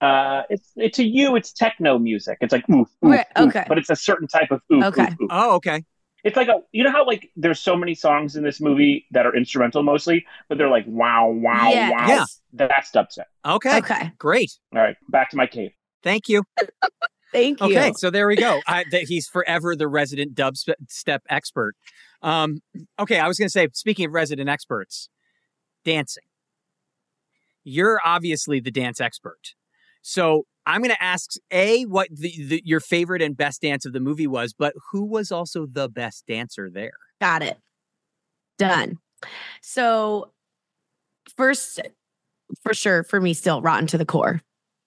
[0.00, 2.38] uh, it's it, to you, it's techno music.
[2.40, 3.64] It's like oof, oof, Right, oof, okay.
[3.68, 5.02] but it's a certain type of oof, Okay.
[5.02, 5.28] oof, oof.
[5.30, 5.84] Oh, okay.
[6.22, 9.24] It's like a, you know how like there's so many songs in this movie that
[9.26, 11.92] are instrumental mostly, but they're like wow, wow, Yes.
[11.92, 12.08] wow.
[12.08, 12.24] Yeah.
[12.52, 13.24] That's dubstep.
[13.46, 13.78] Okay.
[13.78, 14.12] Okay.
[14.18, 14.52] Great.
[14.74, 15.72] All right, back to my cave.
[16.02, 16.44] Thank you.
[17.32, 17.66] Thank you.
[17.66, 18.60] Okay, so there we go.
[18.66, 21.76] I, th- he's forever the resident dubstep expert.
[22.22, 22.60] Um,
[22.98, 25.08] okay, I was going to say, speaking of resident experts,
[25.84, 26.24] dancing.
[27.62, 29.54] You're obviously the dance expert.
[30.02, 33.92] So I'm going to ask A, what the, the, your favorite and best dance of
[33.92, 36.92] the movie was, but who was also the best dancer there?
[37.20, 37.58] Got it.
[38.58, 38.98] Done.
[39.62, 40.30] So
[41.36, 41.80] first
[42.62, 44.40] for sure for me still rotten to the core.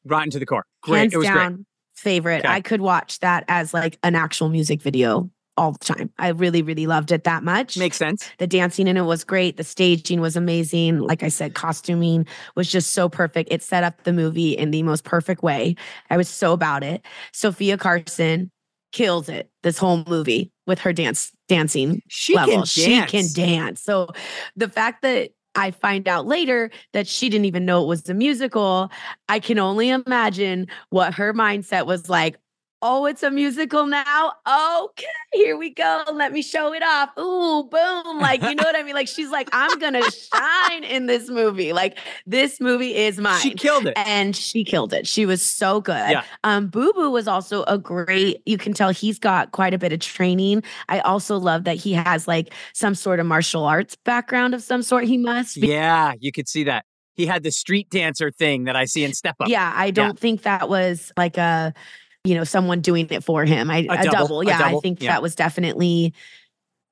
[0.05, 0.65] Rotten to the core.
[0.81, 0.99] Great.
[0.99, 1.65] Hands it was down great.
[1.95, 2.39] favorite.
[2.39, 2.53] Okay.
[2.53, 6.09] I could watch that as like an actual music video all the time.
[6.17, 7.77] I really, really loved it that much.
[7.77, 8.29] Makes sense.
[8.39, 9.57] The dancing in it was great.
[9.57, 10.99] The staging was amazing.
[10.99, 12.25] Like I said, costuming
[12.55, 13.51] was just so perfect.
[13.51, 15.75] It set up the movie in the most perfect way.
[16.09, 17.05] I was so about it.
[17.33, 18.51] Sofia Carson
[18.91, 22.55] kills it this whole movie with her dance dancing She level.
[22.57, 23.11] can She dance.
[23.11, 23.81] can dance.
[23.81, 24.09] So
[24.55, 28.13] the fact that I find out later that she didn't even know it was a
[28.13, 28.91] musical,
[29.29, 32.37] I can only imagine what her mindset was like.
[32.85, 34.33] Oh, it's a musical now.
[34.45, 36.03] Okay, here we go.
[36.13, 37.17] Let me show it off.
[37.17, 38.19] Ooh, boom.
[38.19, 38.93] Like, you know what I mean?
[38.93, 41.71] Like, she's like, I'm going to shine in this movie.
[41.71, 43.39] Like, this movie is mine.
[43.39, 43.93] She killed it.
[43.95, 45.07] And she killed it.
[45.07, 46.11] She was so good.
[46.11, 46.23] Yeah.
[46.43, 50.01] Um, Booboo was also a great, you can tell he's got quite a bit of
[50.01, 50.61] training.
[50.89, 54.83] I also love that he has like some sort of martial arts background of some
[54.83, 55.05] sort.
[55.05, 55.61] He must.
[55.61, 56.83] be- Yeah, you could see that.
[57.15, 59.47] He had the street dancer thing that I see in Step Up.
[59.47, 61.71] Yeah, I don't think that was like a,
[62.23, 63.69] you know, someone doing it for him.
[63.69, 64.41] I A a, double, double.
[64.41, 65.11] a Yeah, double, I think yeah.
[65.11, 66.13] that was definitely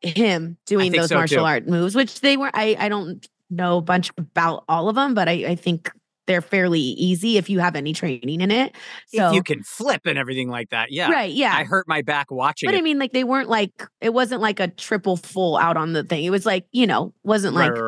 [0.01, 1.45] him doing those so, martial too.
[1.45, 2.51] art moves, which they were.
[2.53, 5.91] I I don't know a bunch about all of them, but I I think
[6.27, 8.75] they're fairly easy if you have any training in it.
[9.07, 10.91] So if you can flip and everything like that.
[10.91, 11.11] Yeah.
[11.11, 11.53] Right, yeah.
[11.55, 12.77] I hurt my back watching But it.
[12.77, 13.71] I mean, like they weren't like
[14.01, 16.23] it wasn't like a triple full out on the thing.
[16.23, 17.79] It was like you know wasn't like right.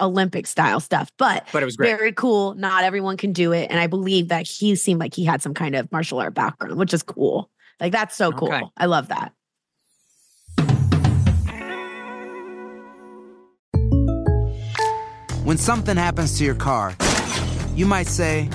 [0.00, 1.96] Olympic style stuff, but But it was great.
[1.96, 2.54] very cool.
[2.54, 5.54] Not everyone can do it, and I believe that he seemed like he had some
[5.54, 7.50] kind of martial art background, which is cool.
[7.80, 8.52] Like that's so cool.
[8.52, 8.62] Okay.
[8.76, 9.32] I love that.
[15.44, 16.94] When something happens to your car,
[17.76, 18.48] you might say,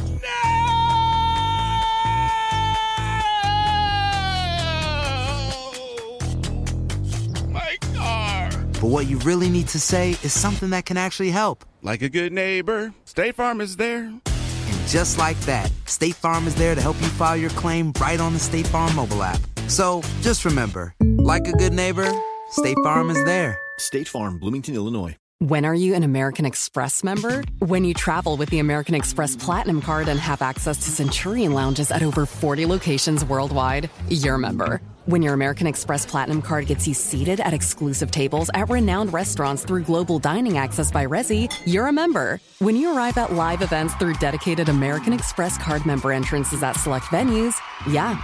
[8.82, 11.63] but what you really need to say is something that can actually help.
[11.84, 14.05] Like a good neighbor, State Farm is there.
[14.05, 18.19] And just like that, State Farm is there to help you file your claim right
[18.19, 19.39] on the State Farm mobile app.
[19.67, 22.11] So just remember, like a good neighbor,
[22.49, 23.59] State Farm is there.
[23.77, 25.15] State Farm, Bloomington, Illinois.
[25.38, 27.43] When are you an American Express member?
[27.59, 31.91] When you travel with the American Express Platinum Card and have access to Centurion lounges
[31.91, 34.82] at over 40 locations worldwide, you're a member.
[35.08, 39.66] When your American Express Platinum Card gets you seated at exclusive tables at renowned restaurants
[39.66, 42.39] through global dining access by Resy, you're a member.
[42.60, 47.06] When you arrive at live events through dedicated American Express card member entrances at select
[47.06, 47.56] venues,
[47.89, 48.22] yeah,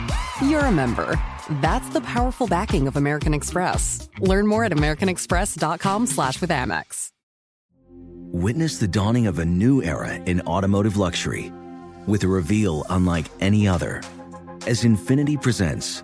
[0.48, 1.20] you're a member.
[1.62, 4.08] That's the powerful backing of American Express.
[4.20, 7.10] Learn more at americanexpress.com slash with Amex.
[8.32, 11.52] Witness the dawning of a new era in automotive luxury
[12.06, 14.04] with a reveal unlike any other
[14.68, 16.04] as Infiniti presents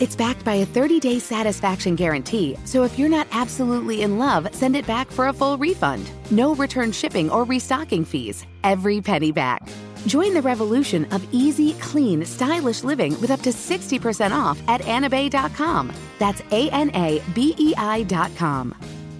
[0.00, 4.48] It's backed by a 30 day satisfaction guarantee, so if you're not absolutely in love,
[4.54, 6.10] send it back for a full refund.
[6.30, 8.46] No return shipping or restocking fees.
[8.64, 9.68] Every penny back.
[10.06, 15.92] Join the revolution of easy, clean, stylish living with up to 60% off at anabei.com.
[16.18, 18.74] That's A N A B E I.com.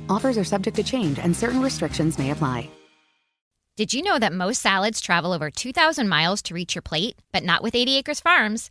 [0.09, 2.71] Offers are subject to change and certain restrictions may apply.
[3.77, 7.17] Did you know that most salads travel over 2,000 miles to reach your plate?
[7.33, 8.71] But not with 80 Acres Farms.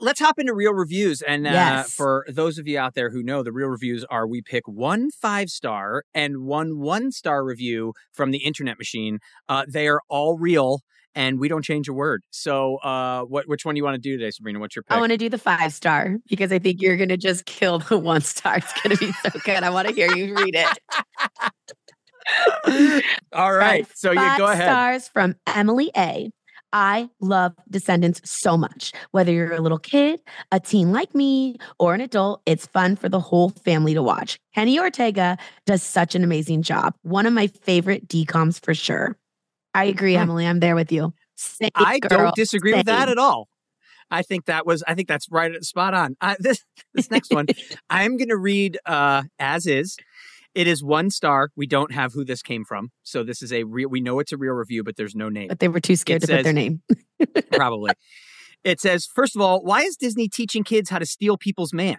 [0.00, 1.22] Let's hop into real reviews.
[1.22, 1.92] And uh, Yes.
[1.92, 5.10] for those of you out there who know, the real reviews are we pick one
[5.10, 9.18] five star and one one star review from the internet machine.
[9.48, 10.80] Uh, they are all real
[11.14, 12.22] and we don't change a word.
[12.30, 14.60] So, uh, what which one do you want to do today, Sabrina?
[14.60, 14.96] What's your pick?
[14.96, 17.80] I want to do the five star because I think you're going to just kill
[17.80, 18.58] the one star.
[18.58, 19.62] It's going to be so good.
[19.64, 20.78] I want to hear you read it.
[23.32, 23.86] all right.
[23.96, 24.68] So, you go ahead.
[24.68, 26.30] stars from Emily A.
[26.72, 28.92] I love Descendants so much.
[29.12, 30.20] Whether you're a little kid,
[30.52, 34.38] a teen like me, or an adult, it's fun for the whole family to watch.
[34.54, 36.94] Kenny Ortega does such an amazing job.
[37.02, 39.16] One of my favorite DCOMs for sure.
[39.74, 40.22] I agree, Hmm.
[40.22, 40.46] Emily.
[40.46, 41.14] I'm there with you.
[41.36, 43.48] Same, I girl, don't disagree with that at all.
[44.10, 46.16] I think that was I think that's right spot on.
[46.20, 46.64] Uh, this
[46.94, 47.46] this next one,
[47.90, 49.96] I'm going to read uh, as is.
[50.58, 51.50] It is one star.
[51.54, 53.88] We don't have who this came from, so this is a real.
[53.88, 55.46] We know it's a real review, but there's no name.
[55.46, 56.82] But they were too scared It to put their name.
[57.52, 57.92] Probably.
[58.64, 61.98] It says, first of all, why is Disney teaching kids how to steal people's man?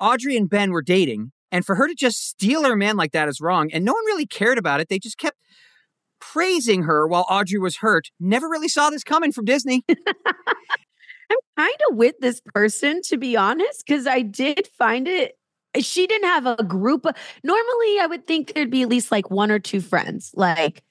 [0.00, 3.28] Audrey and Ben were dating, and for her to just steal her man like that
[3.28, 4.88] is wrong, and no one really cared about it.
[4.88, 5.36] They just kept
[6.18, 8.08] praising her while Audrey was hurt.
[8.18, 9.84] Never really saw this coming from Disney.
[9.90, 15.34] I'm kind of with this person, to be honest, because I did find it.
[15.78, 17.06] She didn't have a group.
[17.06, 17.14] Of,
[17.44, 20.82] normally, I would think there'd be at least like one or two friends, like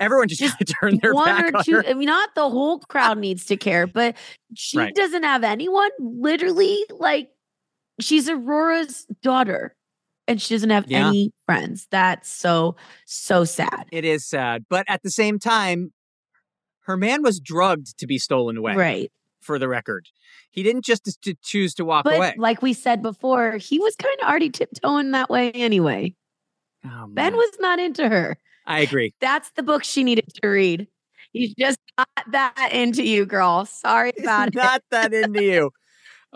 [0.00, 1.82] Everyone just, of turned their one back or two.
[1.86, 4.16] I mean, not the whole crowd needs to care, but
[4.54, 4.94] she Right.
[4.94, 5.90] doesn't have anyone.
[5.98, 7.30] Literally, like
[8.00, 9.74] she's Aurora's daughter,
[10.28, 11.08] and she doesn't have Yeah.
[11.08, 11.86] any friends.
[11.90, 12.76] That's so
[13.06, 13.86] so sad.
[13.90, 15.92] It is sad, but at the same time,
[16.80, 18.74] her man was drugged to be stolen away.
[18.74, 19.12] Right.
[19.44, 20.08] For the record,
[20.50, 22.34] he didn't just to- choose to walk But away.
[22.38, 26.14] like we said before, he was kind of already tiptoeing that way anyway.
[26.84, 28.38] Oh, Ben was not into her.
[28.66, 29.14] I agree.
[29.20, 30.88] That's the book she needed to read.
[31.32, 33.66] He's just not that into you, girl.
[33.66, 34.54] Sorry about it.
[34.54, 35.70] Not that into you.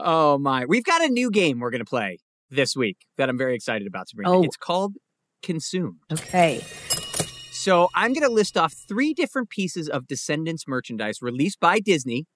[0.01, 0.65] Oh my!
[0.65, 2.19] We've got a new game we're going to play
[2.51, 4.31] this week that I'm very excited about, Sabrina.
[4.31, 4.43] Oh.
[4.45, 4.95] It's called
[5.43, 5.97] Consumed.
[6.13, 6.63] Okay.
[7.59, 12.27] So I'm going to list off three different pieces of Descendants merchandise released by Disney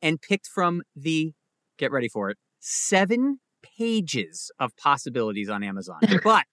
[0.00, 1.34] and picked from the,
[1.76, 6.00] get ready for it, seven pages of possibilities on Amazon.
[6.24, 6.46] But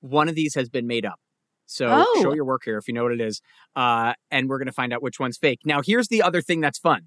[0.00, 1.18] one of these has been made up.
[1.64, 2.20] So Oh.
[2.22, 3.40] show your work here if you know what it is.
[3.74, 5.60] Uh, and we're going to find out which one's fake.
[5.64, 7.06] Now, here's the other thing that's fun.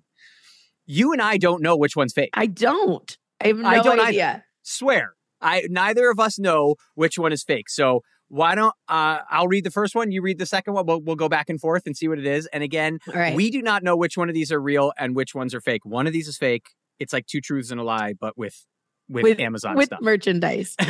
[0.88, 2.32] You and I don't know which one's fake.
[2.34, 3.16] I don't.
[3.40, 4.08] I have no I don't either.
[4.10, 4.44] idea.
[4.64, 5.14] Swear.
[5.40, 7.70] I neither of us know which one is fake.
[7.70, 10.86] So why don't uh, I'll read the first one, you read the second one.
[10.86, 12.46] We'll, we'll go back and forth and see what it is.
[12.48, 13.36] And again, right.
[13.36, 15.86] we do not know which one of these are real and which ones are fake.
[15.86, 16.68] One of these is fake.
[17.00, 18.66] It's like two truths and a lie, but with
[19.10, 20.00] with, Amazon with stuff.
[20.02, 20.78] merchandise.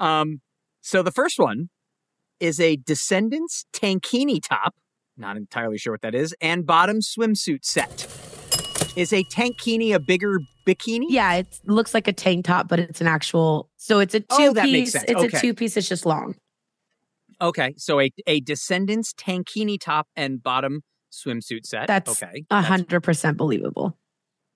[0.00, 0.40] Um,
[0.80, 1.68] so the first one
[2.40, 4.74] is a Descendants tankini top.
[5.16, 8.08] Not entirely sure what that is, and bottom swimsuit set.
[8.96, 11.06] Is a tankini a bigger bikini?
[11.08, 13.68] yeah, it looks like a tank top, but it's an actual.
[13.76, 14.72] So it's a two Oh, that piece.
[14.72, 15.04] makes sense.
[15.08, 15.36] It's Okay.
[15.36, 15.76] a two piece.
[15.76, 16.34] It's just long.
[17.40, 20.82] Okay, so a a Descendants tankini top and bottom
[21.12, 21.86] swimsuit set.
[21.86, 22.44] That's okay.
[22.50, 23.96] a hundred percent believable.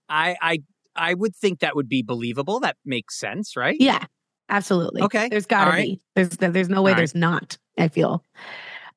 [0.09, 0.59] I I
[0.95, 2.61] I would think that would be believable.
[2.61, 3.77] That makes sense, right?
[3.81, 4.05] Yeah,
[4.51, 5.03] absolutely.
[5.03, 5.83] Okay, There's got to right.
[5.87, 6.01] be.
[6.15, 6.97] There's there's no way All right.
[6.99, 7.57] there's not.
[7.79, 8.23] I feel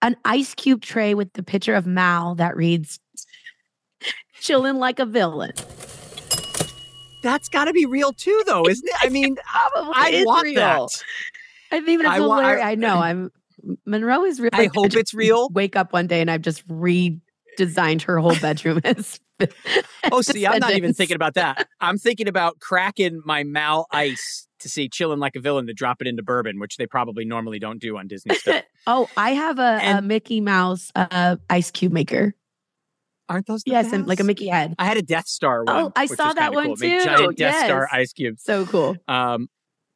[0.02, 3.00] an ice cube tray with the picture of Mal that reads
[4.40, 5.54] "chilling like a villain."
[7.24, 8.96] That's got to be real too, though, isn't it?
[9.02, 10.56] I mean, I want real.
[10.56, 11.04] that.
[11.72, 12.72] I think it's I wa- I-.
[12.72, 12.98] I know.
[13.00, 13.32] I'm
[13.86, 14.52] Monroe is real.
[14.54, 15.50] I hope to it's real.
[15.50, 19.20] Wake up one day and I've just redesigned her whole bedroom as.
[20.12, 21.68] Oh, see, I'm not even thinking about that.
[21.80, 26.02] I'm thinking about cracking my Mal ice to see chilling like a villain to drop
[26.02, 28.64] it into bourbon, which they probably normally don't do on Disney stuff.
[28.88, 32.34] Oh, I have a, a Mickey Mouse uh, ice cube maker.
[33.30, 34.24] Aren't those Yes, and like a?
[34.24, 34.74] Mickey head.
[34.80, 35.76] I had a Death Star one.
[35.76, 36.76] Oh, I saw that one cool.
[36.78, 37.04] Too.
[37.04, 38.36] Giant Death Star ice cube.
[38.40, 38.96] So cool.
[39.08, 39.48] Um,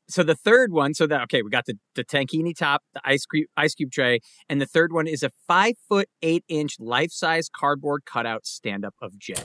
[0.09, 3.25] so the third one, so that okay, we got the the tankini top, the ice
[3.25, 4.19] cube ice cube tray,
[4.49, 8.83] and the third one is a five foot eight inch life size cardboard cutout stand
[8.83, 9.35] up of Jay.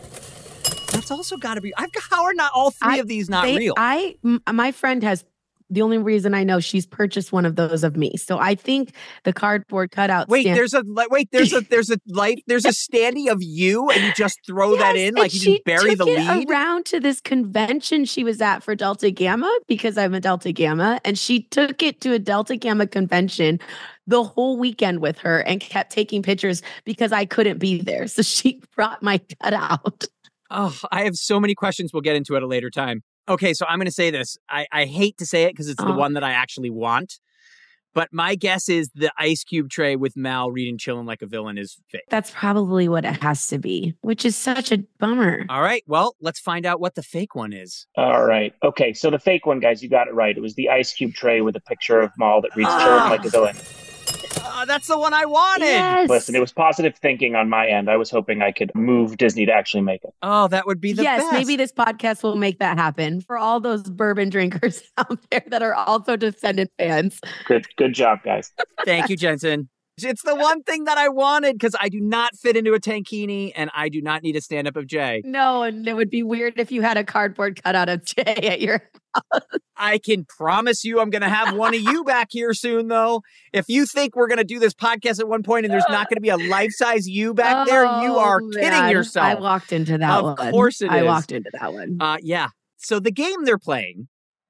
[0.93, 1.73] That's also got to be.
[1.77, 3.75] I've got, how are not all three I- of these not They- real?
[3.77, 4.17] I
[4.53, 5.25] my friend has
[5.71, 8.17] the only reason I know she's purchased one of those of me.
[8.17, 8.93] So I think
[9.25, 10.29] the cardboard cutout.
[10.29, 13.91] Wait, stand- there's a wait, there's a there's a life there's a standee of you,
[13.91, 16.49] and you just throw that in like you just bury the lead.
[16.49, 21.01] around to this convention she was at for Delta Gamma because I'm a Delta Gamma,
[21.05, 23.59] and she took it to a Delta Gamma convention
[24.07, 28.07] the whole weekend with her and kept taking pictures because I couldn't be there.
[28.07, 30.05] So she brought my cutout.
[30.51, 31.93] Oh, I have so many questions.
[31.93, 33.03] We'll get into at a later time.
[33.29, 34.37] Okay, so I'm going to say this.
[34.49, 35.97] I, I hate to say it because it's the Oh.
[35.97, 37.19] one that I actually want.
[37.95, 41.57] But my guess is the ice cube tray with Mal reading Chillin' Like a Villain
[41.57, 42.03] is fake.
[42.11, 45.47] That's probably what it has to be, which is such a bummer.
[45.49, 47.87] All right, well, let's find out what the fake one is.
[47.97, 48.53] All right.
[48.63, 48.93] Okay.
[48.93, 50.37] So the fake one, guys, you got it right.
[50.37, 53.09] It was the ice cube tray with a picture of Mal that reads children Ah.
[53.11, 53.57] like a villain.
[54.57, 55.67] Uh, that's the one I wanted.
[55.67, 56.09] Yes.
[56.09, 57.91] Listen, it was positive thinking on my end.
[57.91, 60.15] I was hoping I could move Disney to actually make it.
[60.23, 61.33] Oh, that would be the yes, best.
[61.35, 65.63] maybe this podcast will make that happen for all those bourbon drinkers out there that
[65.63, 67.21] are also Descendant fans.
[67.45, 68.51] Good, good job, guys.
[68.87, 69.69] Thank you, Jensen.
[70.03, 73.53] It's the one thing that I wanted because I do not fit into a tankini
[73.57, 75.23] and I do not need a stand up of Jay.
[75.25, 78.61] No, and it would be weird if you had a cardboard cutout of Jay at
[78.61, 78.83] your
[79.15, 79.43] house.
[79.75, 83.23] I can promise you I'm going to have one of you back here soon, though.
[83.55, 86.11] If you think we're going to do this podcast at one point and there's not
[86.11, 89.27] going to be a life size you back there, you Oh, are kidding yourself.
[89.27, 90.39] I walked into that Of one.
[90.39, 91.05] Of course it I is.
[91.07, 91.97] walked into that one.
[92.01, 92.49] Uh, yeah.
[92.77, 94.09] So the game they're playing,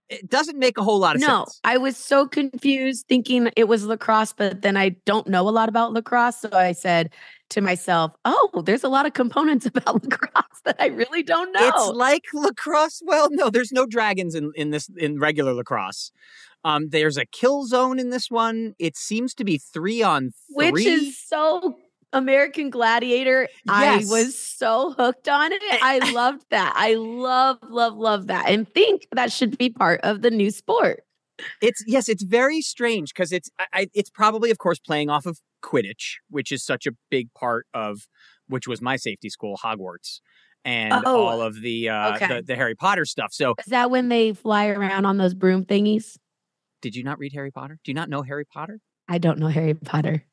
[0.09, 1.61] it doesn't make a whole lot of No, sense.
[1.65, 5.51] No, I was so confused thinking it was lacrosse, but then I don't know a
[5.51, 6.41] lot about lacrosse.
[6.41, 7.11] So I said
[7.51, 11.69] to myself, oh, there's a lot of components about lacrosse that I really don't know.
[11.69, 13.03] It's like lacrosse.
[13.05, 16.13] Well, no, there's no dragons in, in this in regular lacrosse.
[16.65, 18.75] Um, there's a kill zone in this one.
[18.79, 20.73] It seems to be three on three.
[20.73, 21.79] which is so
[22.13, 23.49] American Gladiator.
[23.67, 24.11] Yes.
[24.11, 25.63] I was so hooked on it.
[25.83, 26.73] I loved that.
[26.77, 28.49] I love, love, love that.
[28.49, 31.03] And think that should be part of the new sport.
[31.61, 35.39] It's yes, it's very strange because it's I, it's probably of course playing off of
[35.63, 38.07] Quidditch, which is such a big part of
[38.49, 40.21] which was my safety school, Hogwarts,
[40.65, 42.27] and Oh, all of the, uh, okay.
[42.29, 43.33] the the Harry Potter stuff.
[43.33, 46.17] So, Is that when they fly around on those broom thingies?
[46.81, 47.79] did you not read Harry Potter?
[47.85, 48.81] Do you not know Harry Potter?
[49.09, 50.25] I don't know Harry Potter.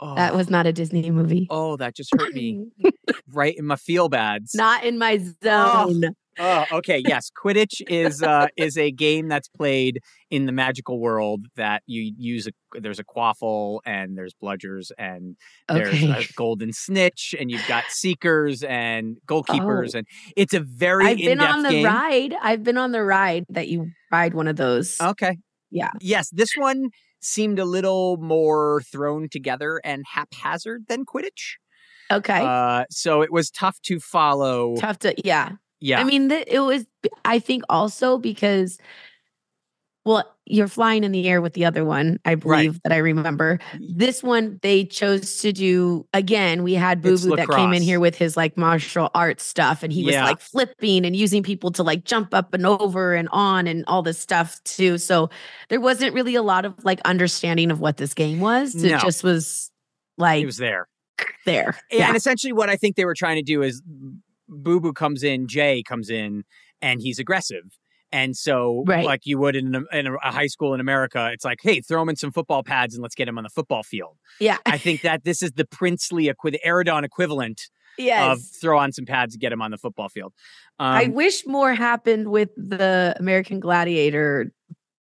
[0.00, 1.46] Oh, That was not a Disney movie.
[1.50, 2.66] oh, that just hurt me
[3.32, 4.54] right in my feel bads.
[4.54, 6.04] Not in my zone.
[6.38, 7.02] Oh, okay.
[7.06, 12.14] Yes, Quidditch is uh, is a game that's played in the magical world that you
[12.16, 12.46] use.
[12.46, 15.36] A, there's a quaffle and there's bludgers and
[15.68, 19.98] there's a golden snitch and you've got seekers and goalkeepers Oh.
[19.98, 21.84] and it's a very I've been on the game.
[21.84, 22.34] ride.
[22.40, 24.98] I've been on the ride that you ride one of those.
[25.00, 25.36] Okay.
[25.70, 25.90] Yeah.
[26.00, 26.88] Yes, this one
[27.20, 31.56] seemed a little more thrown together and haphazard than Quidditch.
[32.10, 32.40] Okay.
[32.44, 34.76] Uh, so it was tough to follow.
[34.76, 35.52] Tough to, yeah.
[35.80, 36.00] Yeah.
[36.00, 36.86] I mean, it was,
[37.24, 38.78] I think also because,
[40.04, 43.58] well, you're flying in the air with the other one, I believe that I remember.
[43.78, 48.16] This one, they chose to do, again, we had Booboo that came in here with
[48.16, 52.04] his like martial arts stuff and he was like flipping and using people to like
[52.04, 54.96] jump up and over and on and all this stuff too.
[54.98, 55.28] So
[55.68, 58.74] there wasn't really a lot of like understanding of what this game was.
[58.74, 58.98] It No.
[58.98, 59.70] just was
[60.16, 60.88] like it was there.
[61.44, 61.78] there.
[61.92, 63.82] And essentially, what I think they were trying to do is
[64.50, 66.44] Booboo comes in, Jay comes in,
[66.82, 67.64] and he's aggressive.
[68.12, 69.04] And so, Right.
[69.04, 72.02] like you would in, a, in a high school in America, it's like, hey, throw
[72.02, 74.16] him in some football pads and let's get him on the football field.
[74.40, 74.58] Yeah.
[74.66, 78.32] I think that this is the princely, equi- the Auradon equivalent Yes.
[78.38, 80.32] of throw on some pads and get him on the football field.
[80.78, 84.52] Um, I wish more happened with the American Gladiator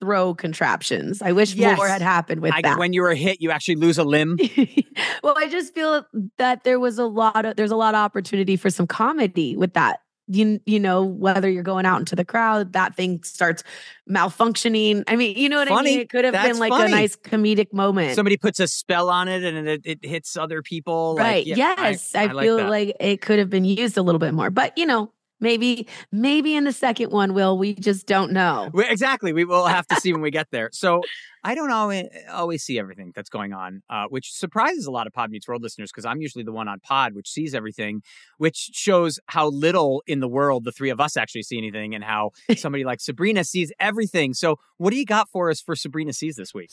[0.01, 1.22] throw contraptions.
[1.22, 1.78] I wish Yes.
[1.78, 2.78] more had happened with I- that.
[2.80, 4.38] when you were hit, you actually lose a limb.
[5.24, 6.05] well, I just feel
[6.38, 9.74] that there was a lot of there's a lot of opportunity for some comedy with
[9.74, 9.99] that.
[10.30, 13.63] You you know whether you're going out into the crowd, that thing starts
[14.09, 15.03] malfunctioning.
[15.07, 15.99] I mean, you know what I mean.
[15.99, 16.91] It could have That's been like funny.
[16.91, 18.15] a nice comedic moment.
[18.15, 21.15] Somebody puts a spell on it and it, it hits other people.
[21.15, 21.47] like, right?
[21.47, 22.69] yeah, yes, I, like feel that.
[22.69, 24.49] like it could have been used a little bit more.
[24.49, 28.69] But you know, maybe maybe in the second one, will we just don't know.
[28.73, 29.33] We- exactly.
[29.33, 30.69] We will have to see when we get there.
[30.71, 31.01] So
[31.43, 35.13] I don't always always see everything that's going on, uh, which surprises a lot of
[35.13, 38.01] Pod Meets World listeners because I'm usually the one on Pod which sees everything,
[38.38, 42.03] which shows how little in the world the three of us actually see anything, and
[42.03, 44.33] how somebody like Sabrina sees everything.
[44.33, 46.71] So what do you got for us for Sabrina sees this week?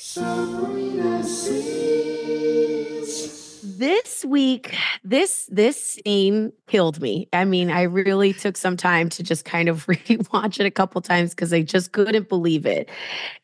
[3.79, 9.23] This week this this scene killed me i mean i really took some time to
[9.23, 12.89] just kind of rewatch it a couple times because i just couldn't believe it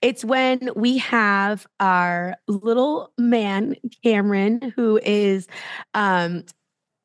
[0.03, 3.75] it's when we have our little man
[4.05, 5.47] cameron who is
[5.95, 6.45] um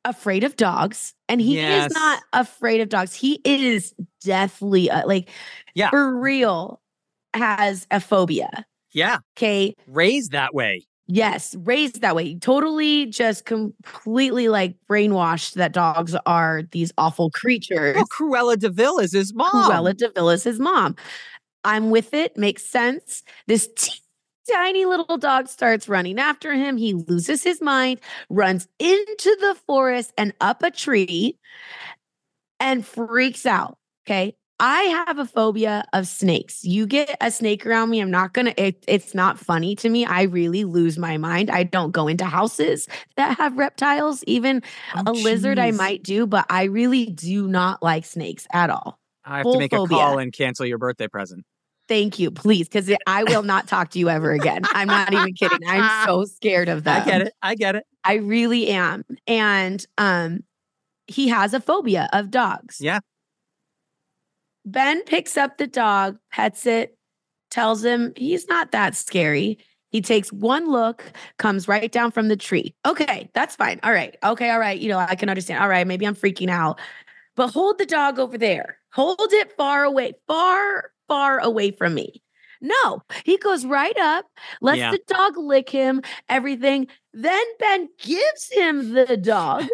[0.04, 1.86] afraid of dogs and he Yes.
[1.90, 5.28] is not afraid of dogs he is deathly uh, like
[5.74, 5.90] Yeah.
[5.90, 6.80] for real
[7.34, 10.86] has a phobia Yeah, okay raised that way.
[11.08, 12.34] Yes, raised that way.
[12.36, 17.94] Totally just completely like brainwashed that dogs are these awful creatures.
[17.94, 19.50] Well, Cruella de Vil is his mom.
[19.70, 20.96] Cruella de Vil is his mom.
[21.64, 22.36] I'm with it.
[22.36, 23.22] Makes sense.
[23.46, 24.00] This t-
[24.50, 26.76] tiny little dog starts running after him.
[26.76, 31.38] He loses his mind, runs into the forest and up a tree
[32.58, 33.78] and freaks out.
[34.06, 34.34] Okay.
[34.58, 36.64] I have a phobia of snakes.
[36.64, 38.54] You get a snake around me, I'm not gonna.
[38.56, 40.06] It, it's not funny to me.
[40.06, 41.50] I really lose my mind.
[41.50, 44.24] I don't go into houses that have reptiles.
[44.26, 44.62] Even
[44.94, 48.98] Oh, a lizard, I might do, but I really do not like snakes at all.
[49.24, 49.98] I have Full to make phobia.
[49.98, 51.44] a call and cancel your birthday present.
[51.88, 54.62] Thank you, please, because I will not talk to you ever again.
[54.72, 55.60] I'm not even kidding.
[55.68, 57.02] I'm so scared of that.
[57.06, 57.32] I get it.
[57.42, 57.84] I get it.
[58.02, 59.04] I really am.
[59.26, 60.40] And um,
[61.06, 62.78] he has a phobia of dogs.
[62.80, 63.00] Yeah.
[64.66, 66.98] Ben picks up the dog, pets it,
[67.50, 69.58] tells him he's not that scary.
[69.90, 71.04] He takes one look,
[71.38, 72.74] comes right down from the tree.
[72.84, 73.78] Okay, that's fine.
[73.84, 74.16] All right.
[74.22, 74.78] Okay, all right.
[74.78, 75.62] You know, I can understand.
[75.62, 76.80] All right, maybe I'm freaking out.
[77.36, 78.78] But hold the dog over there.
[78.92, 82.22] Hold it far away, far, far away from me.
[82.60, 84.24] No, he goes right up,
[84.60, 84.90] lets Yeah.
[84.90, 86.88] the dog lick him, everything.
[87.12, 89.66] Then Ben gives him the dog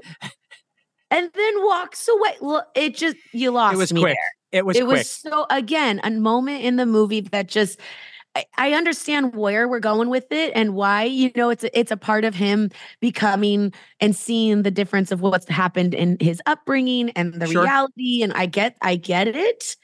[1.11, 2.37] and then walks away.
[2.41, 4.15] Look, it just, you lost It was me quick.
[4.17, 4.89] there It was it quick.
[4.89, 7.79] was so again a moment in the movie that just
[8.37, 11.91] I, I understand where we're going with it and why you know it's a, it's
[11.93, 12.71] a part of him
[13.01, 17.63] becoming and seeing the difference of what's happened in his upbringing and the Sure.
[17.63, 19.77] reality and I get I get it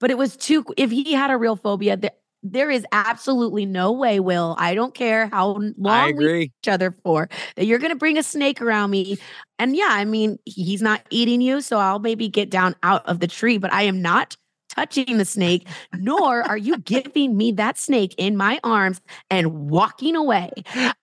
[0.00, 2.10] but it was too if he had a real phobia there,
[2.44, 6.94] there is absolutely no way will I don't care how long I we each other
[7.02, 9.18] for that you're going to bring a snake around me.
[9.58, 13.20] And yeah i mean he's not eating you so i'll maybe get down out of
[13.20, 14.36] the tree but i am not
[14.74, 19.00] touching the snake nor are you giving me that snake in my arms
[19.30, 20.50] and walking away.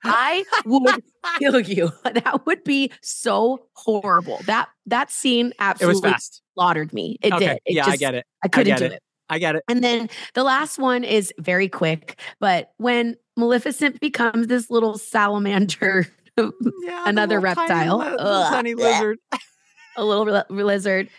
[0.03, 1.03] I would
[1.39, 1.91] kill you.
[2.03, 4.39] That would be so horrible.
[4.45, 6.13] That that scene absolutely
[6.53, 7.17] slaughtered me.
[7.21, 7.45] It okay.
[7.45, 7.59] did.
[7.65, 8.25] It yeah, I get it.
[8.43, 8.91] i couldn't get do it.
[8.93, 9.63] it I get it.
[9.69, 16.05] and then the last one is very quick, but when Maleficent becomes this little salamander,
[16.37, 19.17] Yeah, another the little tiny reptile, li- tiny lizard.
[19.97, 21.09] a little li- lizard,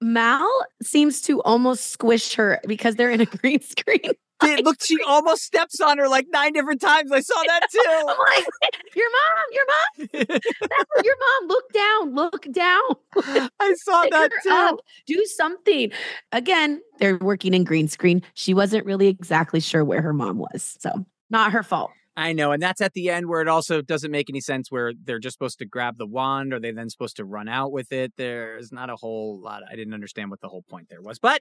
[0.00, 0.48] Mal
[0.82, 4.12] seems to almost squish her because they're in a green screen.
[4.40, 7.12] Dude, look, she almost steps on her like nine different times.
[7.12, 7.80] I saw that too.
[7.88, 8.46] I'm like,
[8.94, 11.48] your mom, your mom, That's your mom.
[11.48, 13.50] Look down, look down.
[13.60, 14.50] I saw Pick that too.
[14.50, 14.80] up.
[15.06, 15.92] Do something.
[16.32, 18.22] Again, they're working in green screen.
[18.34, 21.90] She wasn't really exactly sure where her mom was, so not her fault.
[22.16, 24.92] I know, and that's at the end where it also doesn't make any sense where
[25.04, 27.92] they're just supposed to grab the wand Are they then supposed to run out with
[27.92, 28.12] it.
[28.16, 29.62] There's not a whole lot.
[29.70, 31.40] I didn't understand what the whole point there was, but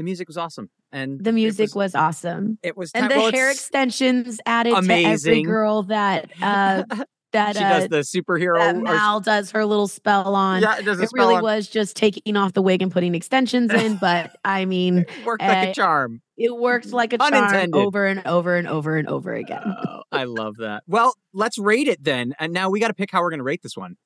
[0.00, 2.58] the music was awesome, and The music was, was, awesome.
[2.62, 5.44] it was and the well, hair extensions added to every amazing.
[5.44, 6.84] girl that uh
[7.32, 8.56] that she uh does the superhero.
[8.58, 10.62] that or- Mal does her little spell on.
[10.62, 13.72] yeah, it does it really on- was just taking off the wig and putting extensions
[13.74, 16.22] in, but I mean, it worked like a uh, charm.
[16.38, 19.62] it worked like a charm over and over and over and over again.
[19.86, 20.82] Oh, I love that.
[20.86, 23.44] Well, let's rate it then, and now we got to pick how we're going to
[23.44, 23.96] rate this one.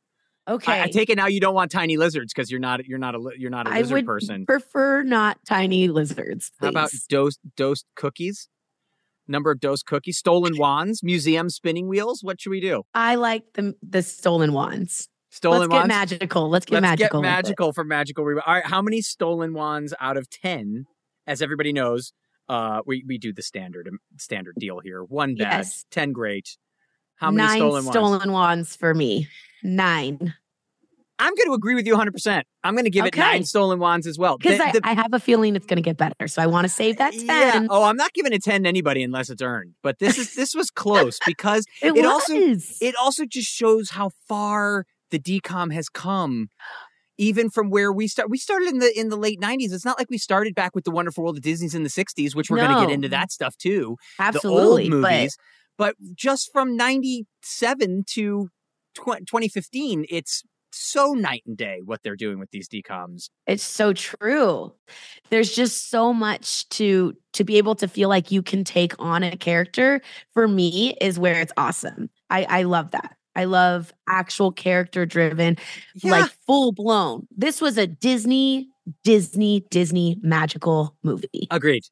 [0.47, 2.99] Okay, I, I take it now you don't want tiny lizards because you're not you're
[2.99, 4.45] not a you're not a I lizard would person.
[4.47, 6.51] prefer not tiny lizards.
[6.61, 7.07] How about please.
[7.09, 8.49] dosed dosed cookies?
[9.27, 12.23] Number of dosed cookies, stolen wands, museum spinning wheels.
[12.23, 12.83] What should we do?
[12.93, 15.09] I like the the stolen wands.
[15.31, 15.83] Stolen Let's wands.
[15.85, 15.89] get
[16.21, 16.49] magical.
[16.51, 17.23] Let's get Let's magical.
[17.23, 18.45] get magical for magical rebound.
[18.47, 20.85] All right, how many stolen wands out of ten?
[21.27, 22.13] As everybody knows,
[22.51, 25.03] uh, we we do the standard um, standard deal here.
[25.03, 25.87] One bad, Yes.
[25.91, 26.59] ten great.
[27.17, 27.91] How many Nine stolen wands?
[27.91, 29.27] stolen wands for me.
[29.65, 30.35] Nine.
[31.19, 32.13] I'm going to agree with you 100.
[32.13, 33.21] percent I'm going to give Okay.
[33.21, 34.37] it nine stolen wands as well.
[34.37, 36.27] Because I, I have a feeling it's going to get better.
[36.27, 37.25] So I want to save that 10.
[37.27, 37.67] Yeah.
[37.71, 39.75] Oh, I'm not giving a 10 to anybody unless it's earned.
[39.83, 44.11] But this is this was close because it, it also it also just shows how
[44.29, 46.49] far the DCOM has come
[47.17, 49.97] even from where we start we started in the in the late 90s it's not
[49.97, 52.57] like we started back with the wonderful world of disney's in the 60s which we're
[52.57, 54.89] going to get into that stuff too Absolutely.
[54.89, 55.31] the old but-
[55.77, 58.49] but, just from 97 to
[58.95, 60.43] tw- 2015 it's
[60.75, 64.73] so night and day what they're doing with these DCOMs It's so true.
[65.31, 69.23] There's just so much to to be able to feel like you can take on
[69.23, 70.01] a character.
[70.33, 72.11] For me, is where it's awesome.
[72.31, 73.17] I I love that.
[73.37, 75.57] I love actual character driven,
[76.05, 77.27] like full blown.
[77.37, 78.69] This was a Disney,
[79.03, 81.49] Disney, Disney magical movie.
[81.51, 81.85] agreed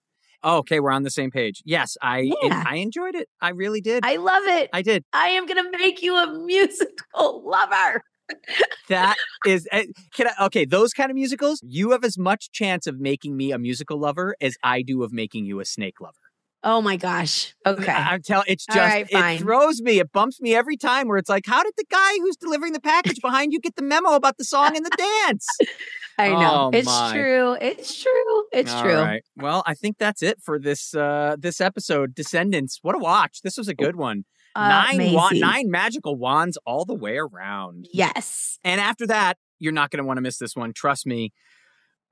[0.45, 2.65] oh, okay we're on the same page yes i Yeah.
[2.67, 4.71] i enjoyed it i really did I love it.
[4.73, 8.03] I did I am gonna make you a musical lover.
[8.89, 9.17] That
[9.47, 10.65] is, eh, can I, okay.
[10.65, 14.35] Those kind of musicals, you have as much chance of making me a musical lover
[14.41, 16.15] as I do of making you a snake lover.
[16.65, 17.55] Oh my gosh.
[17.67, 17.91] Okay.
[17.91, 21.09] I- I'm telling, it's just, right, it throws me, it bumps me every time.
[21.09, 23.83] Where it's like, how did the guy who's delivering the package behind you get the
[23.83, 24.91] memo about the song and the
[25.27, 25.47] dance?
[26.19, 26.71] I know.
[26.71, 27.13] Oh, it's my.
[27.13, 27.57] true.
[27.61, 28.45] It's true.
[28.53, 28.95] It's All true.
[29.01, 29.23] right.
[29.37, 32.15] Well, I think that's it for this uh this episode.
[32.15, 32.79] Descendants.
[32.83, 33.41] What a watch!
[33.43, 34.25] This was a good one.
[34.55, 37.89] nine wa- nine magical wands all the way around.
[37.93, 38.59] Yes.
[38.63, 40.73] And after that, you're not going to want to miss this one.
[40.75, 41.33] Trust me.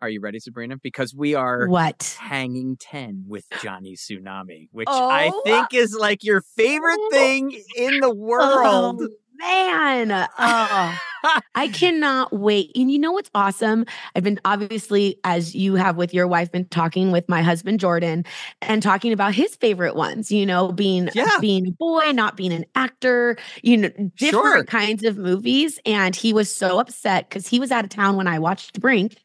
[0.02, 0.78] Are you ready, Sabrina?
[0.78, 5.10] Because we are what hanging 10 with Johnny Tsunami, which Oh.
[5.10, 9.02] I think is like your favorite oh, thing in the oh, world.
[9.02, 9.09] Oh,
[9.39, 10.27] man.
[10.39, 10.98] Oh,
[11.55, 12.70] I cannot wait.
[12.74, 13.85] And you know what's awesome?
[14.16, 18.24] I've been obviously, as you have with your wife, been talking with my husband Jordan
[18.62, 21.28] and talking about his favorite ones, you know, being Yeah.
[21.43, 24.64] being a boy, not being an actor, you know, different Sure.
[24.64, 25.78] kinds of movies.
[25.85, 29.16] And he was so upset because he was out of town when I watched Brink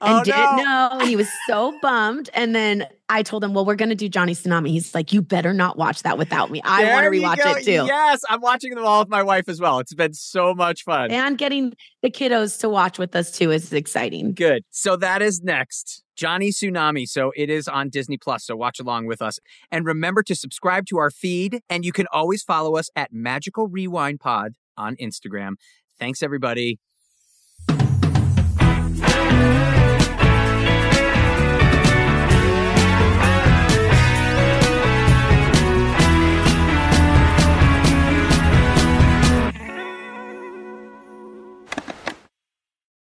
[0.00, 0.62] and Oh, didn't no.
[0.64, 0.88] know.
[0.92, 2.30] And he was so bummed.
[2.34, 4.68] And then I told him, Well, we're gonna do Johnny Tsunami.
[4.68, 6.60] He's like, You better not watch that without me.
[6.64, 7.84] I want to rewatch it too.
[7.86, 9.78] Yes, I'm watching them all with my wife as well.
[9.78, 11.10] It's been so much fun.
[11.10, 14.32] And getting the kiddos to watch with us too is exciting.
[14.34, 14.64] Good.
[14.70, 16.02] So that is next.
[16.14, 17.08] Johnny Tsunami.
[17.08, 18.44] So it is on Disney Plus.
[18.44, 19.38] So watch along with us.
[19.70, 21.60] And remember to subscribe to our feed.
[21.70, 25.54] And you can always follow us at Magical Rewind Pod on Instagram.
[25.98, 26.78] Thanks, everybody.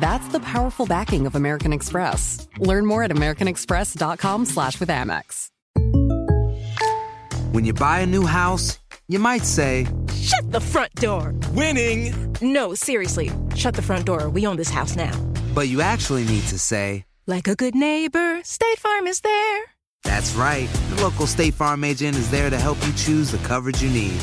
[0.00, 2.48] That's the powerful backing of American Express.
[2.58, 5.48] Learn more at americanexpress.com slash with Amex.
[7.52, 8.78] When you buy a new house,
[9.08, 11.34] you might say, Shut the front door.
[11.52, 12.34] Winning.
[12.40, 13.30] No, seriously.
[13.54, 14.30] Shut the front door.
[14.30, 15.12] We own this house now.
[15.54, 19.62] but you actually need to say, Like a good neighbor, State Farm is there.
[20.04, 20.68] That's right.
[20.94, 24.18] The local State Farm agent is there to help you choose the coverage you need.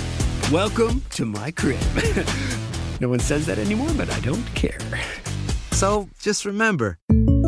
[0.51, 1.79] Welcome to my crib.
[3.01, 4.79] no one says that anymore, but I don't care.
[5.79, 6.99] So just remember,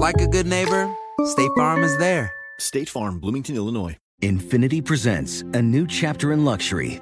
[0.05, 0.89] like a good neighbor,
[1.25, 2.31] State Farm is there.
[2.59, 3.97] State Farm, Bloomington, Illinois.
[4.21, 7.01] Infiniti presents a new chapter in luxury,